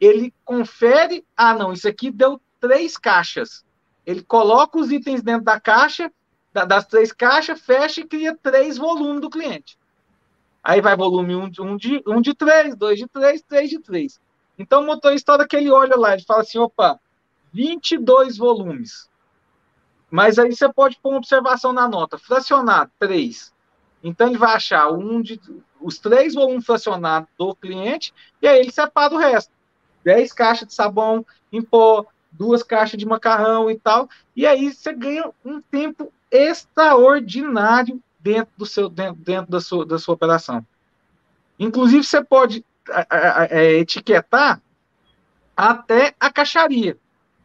[0.00, 3.64] Ele confere, ah, não, isso aqui deu três caixas.
[4.06, 6.10] Ele coloca os itens dentro da caixa,
[6.52, 9.78] da, das três caixas, fecha e cria três volumes do cliente.
[10.62, 14.20] Aí vai volume um, um, de, um de três, dois de três, três de três.
[14.58, 17.00] Então o motorista, hora que ele olha lá, ele fala assim, opa,
[17.52, 19.10] 22 volumes.
[20.10, 23.52] Mas aí você pode pôr uma observação na nota, fracionar três.
[24.02, 25.40] Então ele vai achar um de,
[25.80, 29.52] os três volumes fracionados do cliente e aí ele separa o resto.
[30.04, 34.08] 10 caixas de sabão em pó, duas caixas de macarrão e tal.
[34.34, 39.98] E aí você ganha um tempo extraordinário dentro do seu dentro, dentro da, sua, da
[39.98, 40.64] sua operação.
[41.58, 42.64] Inclusive, você pode
[43.50, 44.60] é, etiquetar
[45.56, 46.96] até a caixaria.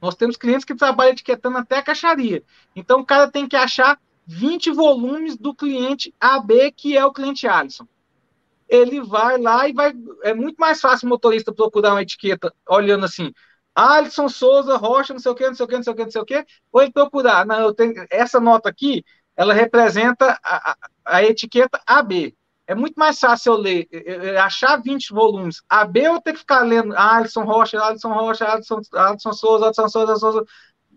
[0.01, 2.43] Nós temos clientes que trabalham etiquetando até a caixaria.
[2.75, 7.47] Então, o cara tem que achar 20 volumes do cliente AB, que é o cliente
[7.47, 7.87] Alisson.
[8.67, 9.93] Ele vai lá e vai.
[10.23, 13.33] É muito mais fácil o motorista procurar uma etiqueta olhando assim,
[13.77, 16.03] Alisson Souza Rocha, não sei o que, não sei o que, não sei o que,
[16.03, 19.05] não sei o que, ou ele procurar, não, eu tenho, essa nota aqui,
[19.35, 22.35] ela representa a, a, a etiqueta AB.
[22.65, 26.61] É muito mais fácil eu ler, eu achar 20 volumes AB, eu ter que ficar
[26.61, 30.45] lendo Alisson Rocha, Alisson Rocha, Alisson, Alisson Souza, Alisson Souza, Alisson Souza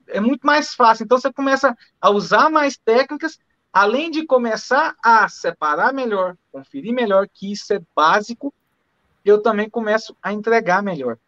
[0.09, 1.05] é muito mais fácil.
[1.05, 3.39] Então você começa a usar mais técnicas,
[3.72, 8.53] além de começar a separar melhor, conferir melhor, que isso é básico,
[9.24, 11.18] eu também começo a entregar melhor.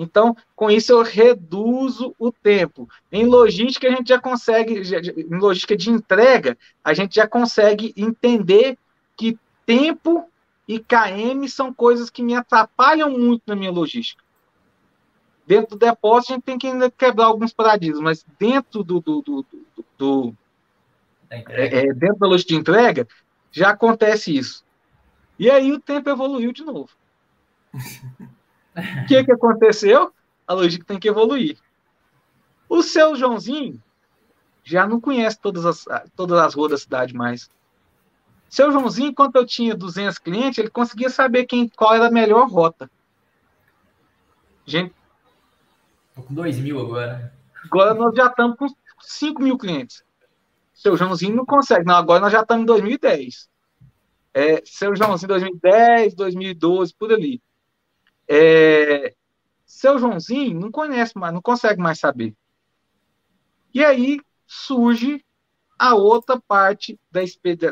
[0.00, 2.88] Então, com isso eu reduzo o tempo.
[3.10, 4.80] Em logística a gente já consegue,
[5.16, 8.78] em logística de entrega, a gente já consegue entender
[9.16, 9.36] que
[9.66, 10.30] tempo
[10.68, 14.22] e KM são coisas que me atrapalham muito na minha logística.
[15.44, 19.00] Dentro do depósito, a gente tem que ainda quebrar alguns paradigmas, mas dentro do.
[19.00, 19.46] do, do,
[19.98, 20.34] do,
[21.28, 23.08] é, é, dentro da logística de entrega,
[23.50, 24.64] já acontece isso.
[25.36, 26.90] E aí o tempo evoluiu de novo.
[28.78, 30.12] O que, que aconteceu?
[30.46, 31.58] A logística tem que evoluir.
[32.68, 33.82] O seu Joãozinho
[34.64, 37.50] já não conhece todas as, todas as ruas da cidade mais.
[38.48, 42.48] Seu Joãozinho, enquanto eu tinha 200 clientes, ele conseguia saber quem, qual era a melhor
[42.48, 42.90] rota.
[44.64, 44.94] Gente,
[46.18, 47.32] Tô com 2 mil agora.
[47.64, 48.66] Agora nós já estamos com
[49.00, 50.02] 5 mil clientes.
[50.74, 51.86] Seu Joãozinho não consegue.
[51.86, 53.48] Não, agora nós já estamos em 2010.
[54.34, 57.40] É, seu Joãozinho 2010, 2012, por ali.
[58.28, 59.14] É,
[59.64, 62.34] seu Joãozinho não conhece mais, não consegue mais saber.
[63.72, 65.24] E aí surge
[65.78, 67.20] a outra parte da,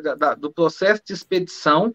[0.01, 1.95] da, da, do processo de expedição.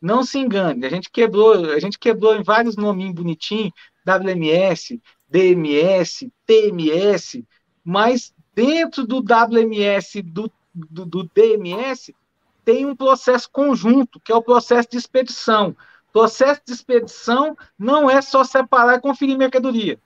[0.00, 3.72] Não se engane, a gente quebrou, a gente quebrou em vários nominhos bonitinhos,
[4.04, 7.46] WMS, DMS, TMS,
[7.84, 12.14] mas dentro do WMS, do, do, do DMS,
[12.64, 15.76] tem um processo conjunto, que é o processo de expedição.
[16.12, 19.98] Processo de expedição não é só separar e conferir mercadoria.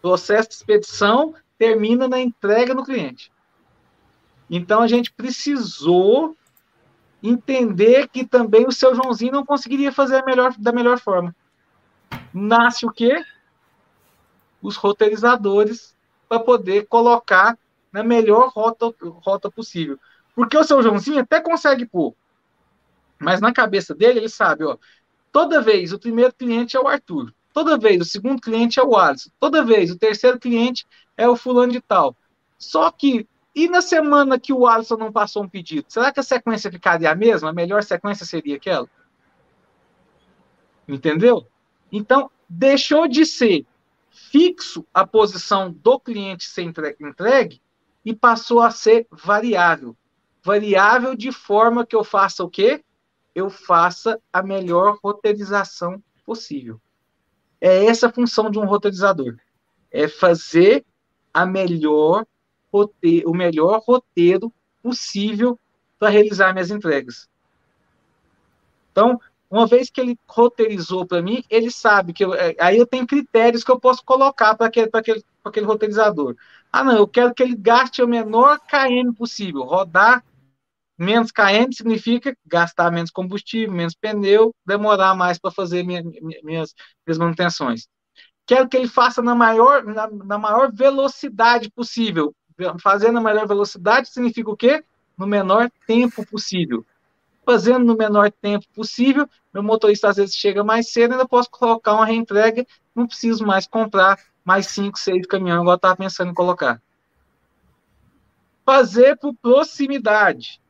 [0.00, 3.30] Processo de expedição termina na entrega no cliente.
[4.50, 6.36] Então a gente precisou
[7.22, 11.34] entender que também o seu Joãozinho não conseguiria fazer melhor, da melhor forma.
[12.34, 13.24] Nasce o quê?
[14.62, 15.94] os roteirizadores
[16.28, 17.58] para poder colocar
[17.90, 19.98] na melhor rota, rota possível.
[20.34, 22.14] Porque o seu Joãozinho até consegue pôr,
[23.18, 24.78] mas na cabeça dele ele sabe, ó,
[25.32, 28.96] toda vez o primeiro cliente é o Arthur, toda vez o segundo cliente é o
[28.96, 32.14] Alisson, toda vez o terceiro cliente é o fulano de tal.
[32.58, 36.22] Só que e na semana que o Alisson não passou um pedido, será que a
[36.22, 37.50] sequência ficaria a mesma?
[37.50, 38.88] A melhor sequência seria aquela?
[40.88, 41.46] Entendeu?
[41.90, 43.66] Então, deixou de ser
[44.10, 47.60] fixo a posição do cliente ser entregue
[48.04, 49.96] e passou a ser variável.
[50.42, 52.82] Variável de forma que eu faça o quê?
[53.34, 56.80] Eu faça a melhor roteirização possível.
[57.60, 59.36] É essa a função de um roteirizador.
[59.90, 60.84] É fazer
[61.32, 62.26] a melhor
[62.72, 64.52] roteiro, o melhor roteiro
[64.82, 65.58] possível
[65.98, 67.28] para realizar minhas entregas.
[68.90, 69.20] Então,
[69.50, 73.06] uma vez que ele roteirizou para mim, ele sabe que eu, é, aí eu tenho
[73.06, 76.36] critérios que eu posso colocar para aquele, aquele, aquele roteirizador.
[76.72, 79.62] Ah, não, eu quero que ele gaste o menor KM possível.
[79.62, 80.24] Rodar
[81.02, 86.74] menos KM significa gastar menos combustível, menos pneu, demorar mais para fazer minha, minhas,
[87.06, 87.88] minhas manutenções.
[88.46, 92.34] Quero que ele faça na maior, na, na maior velocidade possível.
[92.80, 94.84] Fazer na maior velocidade significa o quê?
[95.16, 96.84] No menor tempo possível
[97.44, 99.28] fazendo no menor tempo possível.
[99.52, 103.66] Meu motorista às vezes chega mais cedo, ainda posso colocar uma reentrega, não preciso mais
[103.66, 106.80] comprar mais 5, 6 caminhões, igual eu estava pensando em colocar.
[108.64, 110.60] Fazer por proximidade.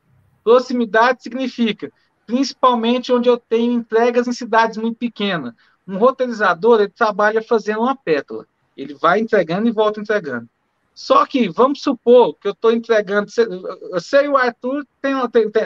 [0.45, 1.93] Proximidade significa,
[2.27, 5.55] principalmente onde eu tenho entregas em cidades muito pequenas.
[5.87, 8.47] Um roteirizador, ele trabalha fazendo uma pétala.
[8.77, 10.49] Ele vai entregando e volta entregando.
[10.95, 13.31] Só que, vamos supor que eu estou entregando.
[13.91, 15.65] Eu sei o Arthur tem, tem, tem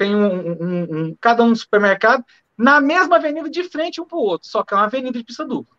[0.00, 2.24] tem um, um, um, cada um supermercado
[2.56, 5.22] na mesma avenida de frente um para o outro, só que é uma avenida de
[5.22, 5.76] pista dupla.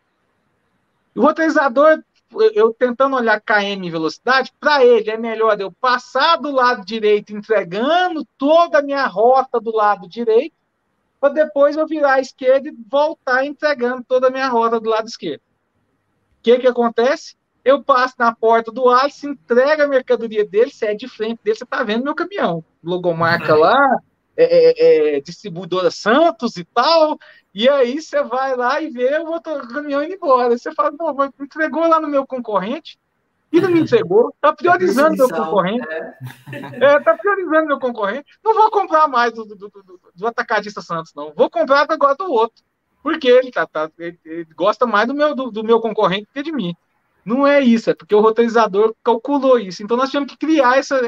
[1.12, 2.04] O roteirizador,
[2.54, 8.26] eu tentando olhar KM velocidade, para ele é melhor eu passar do lado direito entregando
[8.38, 10.54] toda a minha rota do lado direito,
[11.20, 15.06] para depois eu virar à esquerda e voltar entregando toda a minha rota do lado
[15.06, 15.40] esquerdo.
[15.40, 17.36] O que, que acontece?
[17.64, 21.56] Eu passo na porta do Alice, entrega a mercadoria dele, você é de frente dele,
[21.56, 22.64] você está vendo meu caminhão.
[22.82, 23.78] Logomarca lá,
[24.36, 27.18] é, é, é, distribuidora Santos e tal,
[27.54, 30.56] e aí você vai lá e vê o outro caminhão indo embora.
[30.56, 32.98] Você fala, pô, entregou lá no meu concorrente
[33.52, 35.86] e não me entregou, tá priorizando meu concorrente.
[35.90, 36.14] É.
[36.80, 38.24] é, tá priorizando meu concorrente.
[38.42, 41.34] Não vou comprar mais do, do, do, do atacadista Santos, não.
[41.34, 42.64] Vou comprar agora do outro.
[43.02, 46.42] Porque ele, tá, tá ele, ele gosta mais do meu, do, do meu concorrente que
[46.42, 46.74] de mim.
[47.24, 49.82] Não é isso, é porque o roteirizador calculou isso.
[49.82, 50.98] Então nós tínhamos que criar essa,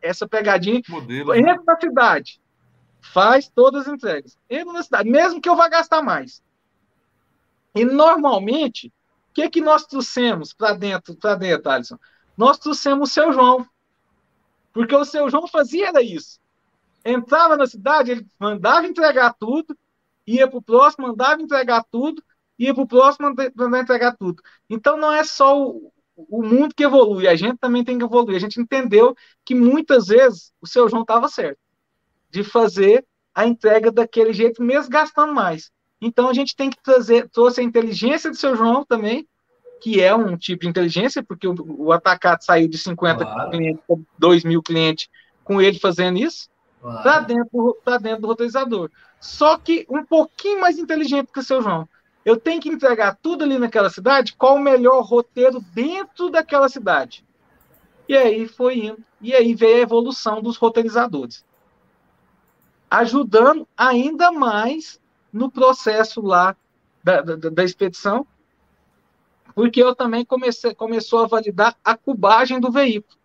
[0.00, 1.62] essa pegadinha Modelo, dentro né?
[1.66, 2.40] da cidade
[3.12, 4.38] faz todas as entregas.
[4.48, 6.42] Entra na cidade, mesmo que eu vá gastar mais.
[7.74, 8.88] E normalmente,
[9.30, 11.98] o que, que nós trouxemos para dentro, para dentro, Alisson?
[12.36, 13.66] Nós trouxemos o seu João.
[14.72, 16.38] Porque o seu João fazia era isso.
[17.04, 19.76] Entrava na cidade, ele mandava entregar tudo,
[20.26, 22.22] ia para o próximo, mandava entregar tudo,
[22.58, 24.42] ia para o próximo, mandava entregar tudo.
[24.68, 28.36] Então não é só o, o mundo que evolui, a gente também tem que evoluir.
[28.36, 31.67] A gente entendeu que muitas vezes o seu João estava certo
[32.30, 33.04] de fazer
[33.34, 35.70] a entrega daquele jeito, mesmo gastando mais.
[36.00, 39.26] Então a gente tem que trazer, trouxe a inteligência do seu João também,
[39.80, 43.50] que é um tipo de inteligência, porque o, o atacado saiu de 50 claro.
[43.50, 45.08] clientes para 2 mil clientes
[45.44, 46.48] com ele fazendo isso,
[46.80, 47.02] claro.
[47.02, 48.90] para dentro, dentro do roteirizador.
[49.20, 51.88] Só que um pouquinho mais inteligente que o seu João.
[52.24, 57.24] Eu tenho que entregar tudo ali naquela cidade, qual o melhor roteiro dentro daquela cidade.
[58.08, 58.98] E aí foi indo.
[59.20, 61.44] E aí veio a evolução dos roteirizadores
[62.90, 65.00] ajudando ainda mais
[65.32, 66.56] no processo lá
[67.02, 68.26] da, da, da expedição,
[69.54, 73.18] porque eu também comecei começou a validar a cubagem do veículo.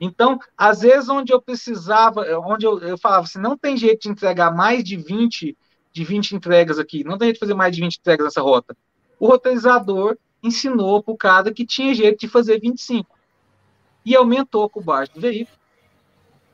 [0.00, 4.08] Então, às vezes, onde eu precisava, onde eu, eu falava assim, não tem jeito de
[4.08, 5.56] entregar mais de 20,
[5.92, 8.74] de 20 entregas aqui, não tem jeito de fazer mais de 20 entregas nessa rota.
[9.18, 13.18] O roteirizador ensinou para o cara que tinha jeito de fazer 25.
[14.04, 15.58] E aumentou a cubagem do veículo.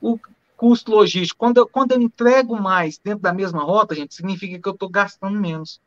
[0.00, 0.18] O,
[0.56, 1.38] custo logístico.
[1.38, 4.88] Quando eu, quando eu entrego mais dentro da mesma rota, gente, significa que eu estou
[4.88, 5.80] gastando menos.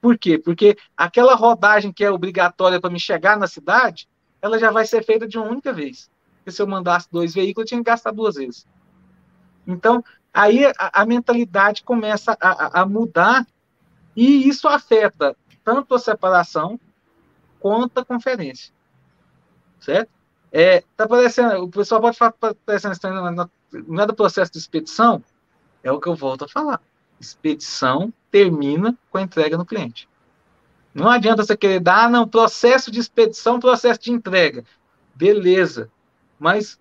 [0.00, 0.38] Por quê?
[0.38, 4.08] Porque aquela rodagem que é obrigatória para me chegar na cidade,
[4.40, 6.10] ela já vai ser feita de uma única vez.
[6.38, 8.66] Porque se eu mandasse dois veículos, eu tinha que gastar duas vezes.
[9.66, 13.46] Então, aí a, a mentalidade começa a, a, mudar
[14.16, 16.80] e isso afeta tanto a separação
[17.58, 18.72] quanto a conferência.
[19.78, 20.10] Certo?
[20.52, 23.48] É, tá parecendo, o pessoal pode falar tá parecendo estranho,
[23.86, 25.22] não é do processo de expedição,
[25.82, 26.80] é o que eu volto a falar.
[27.20, 30.08] Expedição termina com a entrega no cliente.
[30.92, 34.64] Não adianta você querer dar, ah, não, processo de expedição, processo de entrega.
[35.14, 35.90] Beleza.
[36.38, 36.80] Mas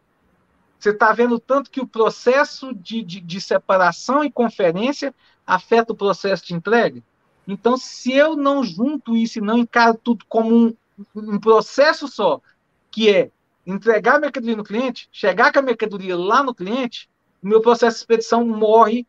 [0.80, 5.14] você está vendo tanto que o processo de, de, de, separação e conferência
[5.46, 7.04] afeta o processo de entrega?
[7.48, 10.76] Então, se eu não junto isso e não encaro tudo como um,
[11.16, 12.42] um processo só,
[12.90, 13.30] que é
[13.66, 17.10] entregar a mercadoria no cliente, chegar com a mercadoria lá no cliente,
[17.42, 19.06] o meu processo de expedição morre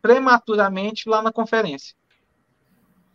[0.00, 1.94] prematuramente lá na conferência.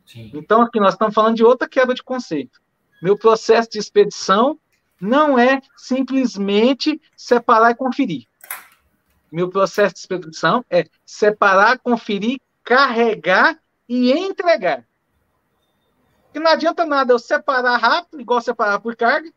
[0.05, 0.31] Sim.
[0.33, 2.59] Então, aqui nós estamos falando de outra quebra de conceito.
[3.01, 4.59] Meu processo de expedição
[4.99, 8.25] não é simplesmente separar e conferir.
[9.31, 14.83] Meu processo de expedição é separar, conferir, carregar e entregar.
[16.33, 19.31] E não adianta nada eu separar rápido, igual separar por carga,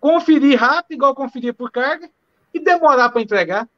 [0.00, 2.10] conferir rápido, igual conferir por carga,
[2.52, 3.68] e demorar para entregar.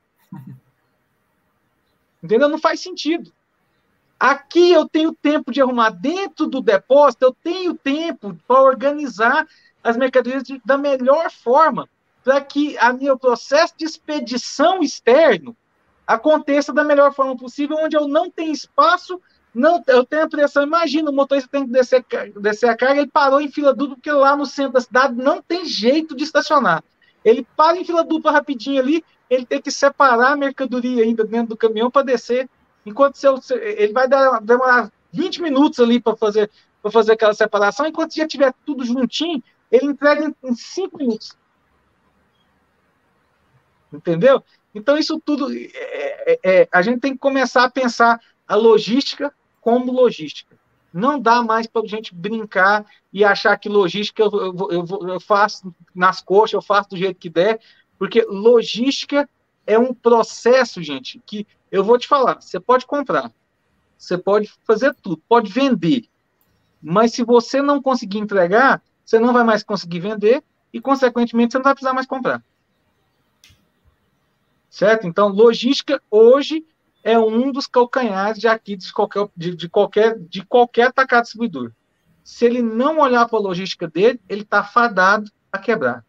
[2.23, 2.49] Entendeu?
[2.49, 3.33] Não faz sentido.
[4.19, 9.47] Aqui eu tenho tempo de arrumar dentro do depósito, eu tenho tempo para organizar
[9.83, 11.89] as mercadorias de, da melhor forma,
[12.23, 15.57] para que a meu processo de expedição externo
[16.07, 19.21] aconteça da melhor forma possível, onde eu não tenho espaço,
[19.55, 20.63] não, eu tenho a pressão.
[20.63, 22.05] Imagina, o motorista tem que descer,
[22.41, 25.43] descer a carga, ele parou em fila dupla, porque lá no centro da cidade não
[25.43, 26.83] tem jeito de estacionar.
[27.25, 31.49] Ele para em fila dupla rapidinho ali, ele tem que separar a mercadoria ainda dentro
[31.49, 32.49] do caminhão para descer.
[32.85, 36.51] Enquanto seu, ele vai dar, demorar 20 minutos ali para fazer,
[36.91, 41.37] fazer aquela separação, enquanto já tiver tudo juntinho, ele entrega em 5 minutos.
[43.93, 44.43] Entendeu?
[44.75, 45.53] Então, isso tudo.
[45.53, 49.33] É, é, é, a gente tem que começar a pensar a logística
[49.63, 50.59] como logística.
[50.93, 55.21] Não dá mais para a gente brincar e achar que logística eu, eu, eu, eu
[55.21, 57.61] faço nas coxas, eu faço do jeito que der,
[57.99, 59.27] porque logística
[59.67, 63.33] é um processo, gente, que eu vou te falar: você pode comprar,
[63.97, 66.05] você pode fazer tudo, pode vender,
[66.83, 70.43] mas se você não conseguir entregar, você não vai mais conseguir vender
[70.73, 72.43] e, consequentemente, você não vai precisar mais comprar.
[74.69, 75.07] Certo?
[75.07, 76.67] Então, logística hoje
[77.03, 81.73] é um dos calcanhares de aqui de qualquer, de, de qualquer, de qualquer atacado distribuidor.
[82.23, 86.05] Se ele não olhar para a logística dele, ele está fadado a quebrar.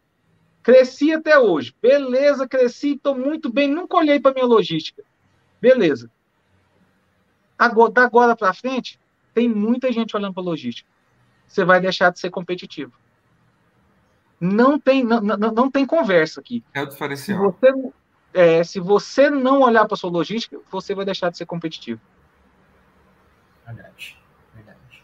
[0.62, 1.76] Cresci até hoje.
[1.82, 3.68] Beleza, cresci, estou muito bem.
[3.68, 5.04] Nunca olhei para minha logística.
[5.60, 6.10] Beleza.
[7.58, 9.00] Agora, da agora para frente,
[9.34, 10.90] tem muita gente olhando para logística.
[11.48, 12.94] Você vai deixar de ser competitivo.
[14.40, 16.64] Não tem, não, não, não tem conversa aqui.
[16.74, 17.58] É o diferencial.
[17.60, 17.94] Se você,
[18.34, 22.02] é, se você não olhar para sua logística, você vai deixar de ser competitivo.
[23.66, 24.18] Verdade,
[24.54, 25.04] verdade.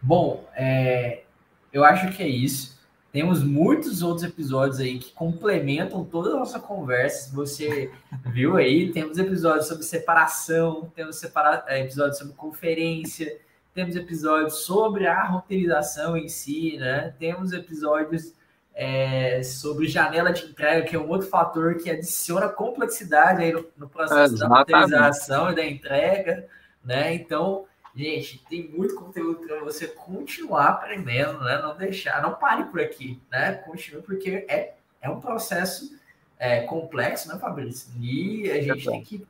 [0.00, 1.24] Bom, é,
[1.72, 2.74] eu acho que é isso.
[3.10, 7.34] Temos muitos outros episódios aí que complementam toda a nossa conversa.
[7.34, 7.90] Você
[8.26, 13.38] viu aí, temos episódios sobre separação, temos separa é, episódios sobre conferência,
[13.72, 17.14] temos episódios sobre a roteirização em si, né?
[17.18, 18.32] Temos episódios
[18.74, 23.64] é, sobre janela de entrega, que é um outro fator que adiciona complexidade aí no,
[23.76, 26.46] no processo é, da roteirização e da entrega,
[26.84, 27.14] né?
[27.14, 31.60] Então, gente, tem muito conteúdo para você continuar aprendendo, né?
[31.62, 33.52] Não deixar, não pare por aqui, né?
[33.52, 35.96] Continue, porque é, é um processo
[36.36, 37.92] é, complexo, né, Fabrício?
[38.00, 39.24] E a gente tem que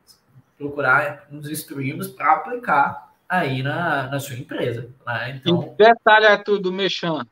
[0.57, 4.89] procurar nos instruirmos para aplicar aí na, na sua empresa.
[5.05, 5.39] Né?
[5.41, 7.25] Então, e detalhe, Arthur, do Mechan,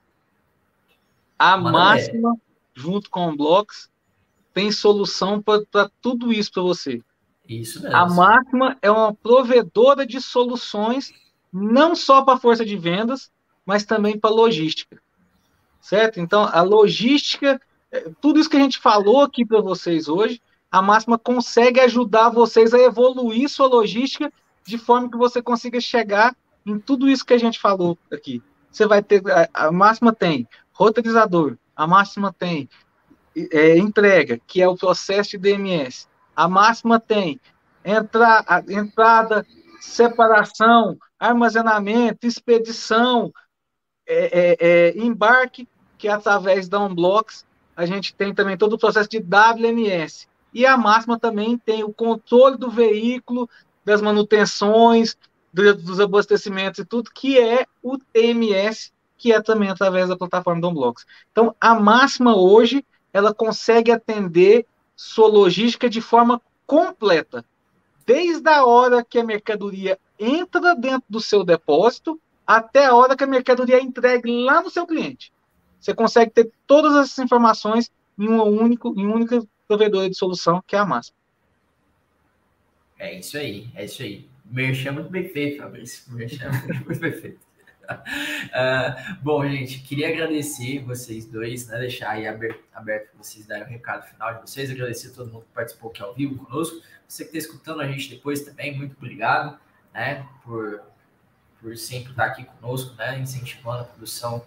[1.44, 2.38] a máxima,
[2.74, 3.90] junto com o Blocks,
[4.54, 7.02] tem solução para tudo isso para você.
[7.48, 7.98] Isso mesmo.
[7.98, 11.12] A máxima é uma provedora de soluções,
[11.52, 13.30] não só para a força de vendas,
[13.66, 15.02] mas também para logística.
[15.82, 16.22] Certo?
[16.22, 17.60] Então, a logística,
[17.92, 20.42] é, tudo isso que a gente falou aqui para vocês hoje,
[20.72, 24.32] a máxima consegue ajudar vocês a evoluir sua logística
[24.66, 26.34] de forma que você consiga chegar
[26.66, 28.42] em tudo isso que a gente falou aqui.
[28.72, 32.70] Você vai ter, a, a máxima tem roteirizador, a máxima tem
[33.52, 37.40] é, entrega, que é o processo de DMS, a máxima tem
[37.84, 39.46] entra, entrada,
[39.80, 43.32] separação, armazenamento, expedição,
[44.08, 45.68] é, é, é, embarque,
[45.98, 47.46] que através da Unblocks,
[47.76, 50.28] a gente tem também todo o processo de WMS.
[50.54, 53.50] E a máxima também tem o controle do veículo,
[53.84, 55.18] das manutenções,
[55.52, 60.62] do, dos abastecimentos e tudo, que é o TMS, que é também através da plataforma
[60.62, 61.06] do Unblocks.
[61.32, 67.46] Então, a máxima hoje, ela consegue atender sua logística de forma completa,
[68.06, 73.24] desde a hora que a mercadoria entra dentro do seu depósito até a hora que
[73.24, 75.32] a mercadoria é entregue lá no seu cliente.
[75.80, 80.64] Você consegue ter todas essas informações em um único, em um único provedor de solução,
[80.66, 81.16] que é a máxima.
[83.00, 84.28] É isso aí, é isso aí.
[84.46, 86.14] Merchan muito bem feito, Fabrício.
[86.14, 86.52] Merchan
[86.86, 87.40] muito bem feito.
[87.84, 91.80] Uh, bom, gente, queria agradecer vocês dois, né?
[91.80, 94.72] Deixar aí aberto, aberto para vocês darem o recado final de vocês.
[94.72, 96.82] Agradecer a todo mundo que participou aqui ao vivo conosco.
[97.08, 99.60] Você que está escutando a gente depois também, muito obrigado,
[99.94, 100.26] né?
[100.44, 100.82] Por,
[101.62, 103.20] por sempre estar aqui conosco, né?
[103.20, 104.46] Incentivando a produção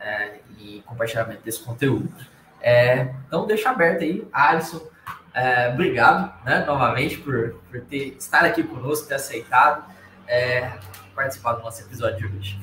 [0.00, 2.12] é, e compartilhamento desse conteúdo.
[2.60, 4.86] É, então, deixa aberto aí, Alisson.
[5.34, 9.84] É, obrigado, né, novamente, por, por ter, estar aqui conosco, ter aceitado
[10.26, 10.72] é,
[11.14, 12.58] participar do nosso episódio de hoje.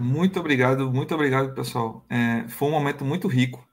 [0.00, 2.04] Muito obrigado, muito obrigado, pessoal.
[2.08, 3.64] É, foi um momento muito rico.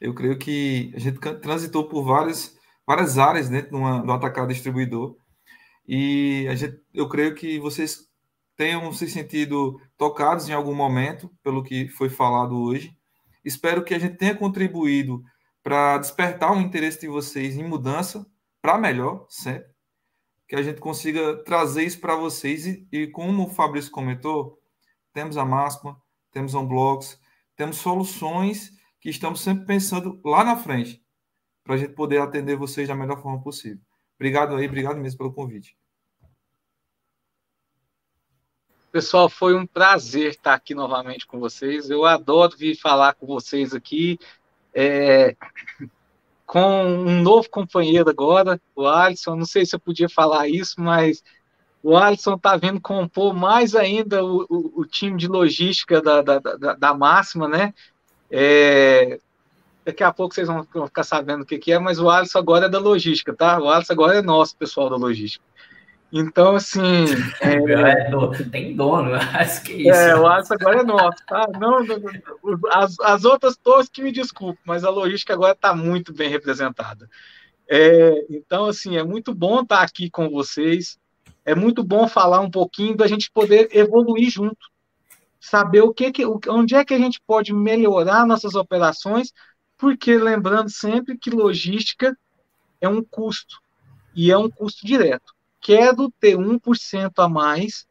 [0.00, 2.56] Eu creio que a gente transitou por várias,
[2.86, 5.16] várias áreas dentro de do atacado distribuidor.
[5.86, 8.08] E a gente, eu creio que vocês
[8.56, 12.96] tenham se sentido tocados em algum momento pelo que foi falado hoje.
[13.44, 15.22] Espero que a gente tenha contribuído
[15.62, 18.24] para despertar o interesse de vocês em mudança
[18.60, 19.70] para melhor, sempre.
[20.48, 24.61] Que a gente consiga trazer isso para vocês e, e, como o Fabrício comentou,
[25.12, 26.00] temos a Máxima,
[26.30, 27.18] temos a Blocks,
[27.56, 31.02] temos soluções que estamos sempre pensando lá na frente
[31.64, 33.80] para a gente poder atender vocês da melhor forma possível.
[34.16, 35.76] Obrigado aí, obrigado mesmo pelo convite.
[38.90, 41.88] Pessoal, foi um prazer estar aqui novamente com vocês.
[41.88, 44.18] Eu adoro vir falar com vocês aqui.
[44.74, 45.34] É,
[46.44, 49.34] com um novo companheiro agora, o Alisson.
[49.34, 51.24] Não sei se eu podia falar isso, mas
[51.82, 56.38] o Alisson está vindo compor mais ainda o, o, o time de logística da, da,
[56.38, 57.74] da, da Máxima, né?
[58.30, 59.18] É,
[59.84, 62.66] daqui a pouco vocês vão ficar sabendo o que, que é, mas o Alisson agora
[62.66, 63.58] é da logística, tá?
[63.58, 65.44] O Alisson agora é nosso, pessoal da logística.
[66.12, 67.06] Então, assim.
[67.40, 70.00] É, é, tem dono, acho que é isso.
[70.00, 71.46] É, o Alisson agora é nosso, tá?
[71.58, 75.74] Não, não, não as, as outras torres que me desculpem, mas a logística agora está
[75.74, 77.08] muito bem representada.
[77.68, 80.98] É, então, assim, é muito bom estar aqui com vocês.
[81.44, 84.70] É muito bom falar um pouquinho da gente poder evoluir junto.
[85.40, 89.32] Saber o que, que onde é que a gente pode melhorar nossas operações,
[89.76, 92.16] porque lembrando sempre que logística
[92.80, 93.60] é um custo
[94.14, 95.32] e é um custo direto
[95.62, 97.86] quero ter 1% a mais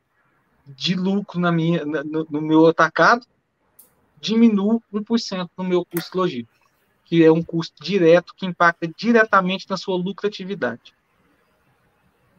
[0.68, 3.26] de lucro na minha, no, no meu atacado,
[4.20, 6.54] diminuo 1% no meu custo logístico,
[7.06, 10.93] que é um custo direto que impacta diretamente na sua lucratividade.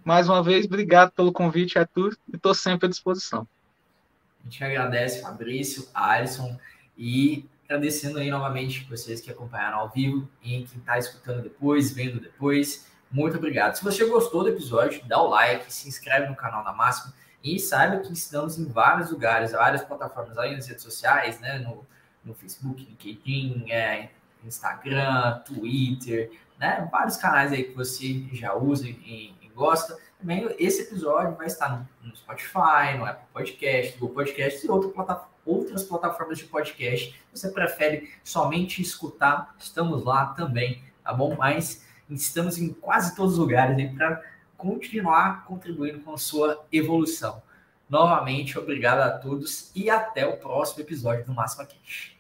[0.05, 3.47] Mais uma vez, obrigado pelo convite, Arthur, e estou sempre à disposição.
[4.41, 6.59] A gente agradece, Fabrício, Alisson,
[6.99, 12.21] e agradecendo aí novamente vocês que acompanharam ao vivo e quem está escutando depois, vendo
[12.21, 12.91] depois.
[13.11, 13.77] Muito obrigado.
[13.77, 17.59] Se você gostou do episódio, dá o like, se inscreve no canal da Máxima e
[17.59, 21.59] saiba que estamos em vários lugares, várias plataformas aí nas redes sociais, né?
[21.59, 21.87] No,
[22.25, 24.11] no Facebook, LinkedIn, é,
[24.45, 26.89] Instagram, Twitter, né?
[26.91, 29.97] Vários canais aí que você já usa e, e gosta.
[30.19, 35.33] Também esse episódio vai estar no, Spotify, no Apple Podcast, Google Podcast e outra plataforma,
[35.45, 37.21] outras plataformas de podcast.
[37.33, 39.55] Você prefere somente escutar?
[39.59, 41.35] Estamos lá também, tá bom?
[41.37, 41.83] Mas
[42.15, 44.23] Estamos em quase todos os lugares para
[44.57, 47.43] continuar contribuindo com a sua evolução.
[47.89, 52.12] Novamente, obrigado a todos e até o próximo episódio do Máxima Cash.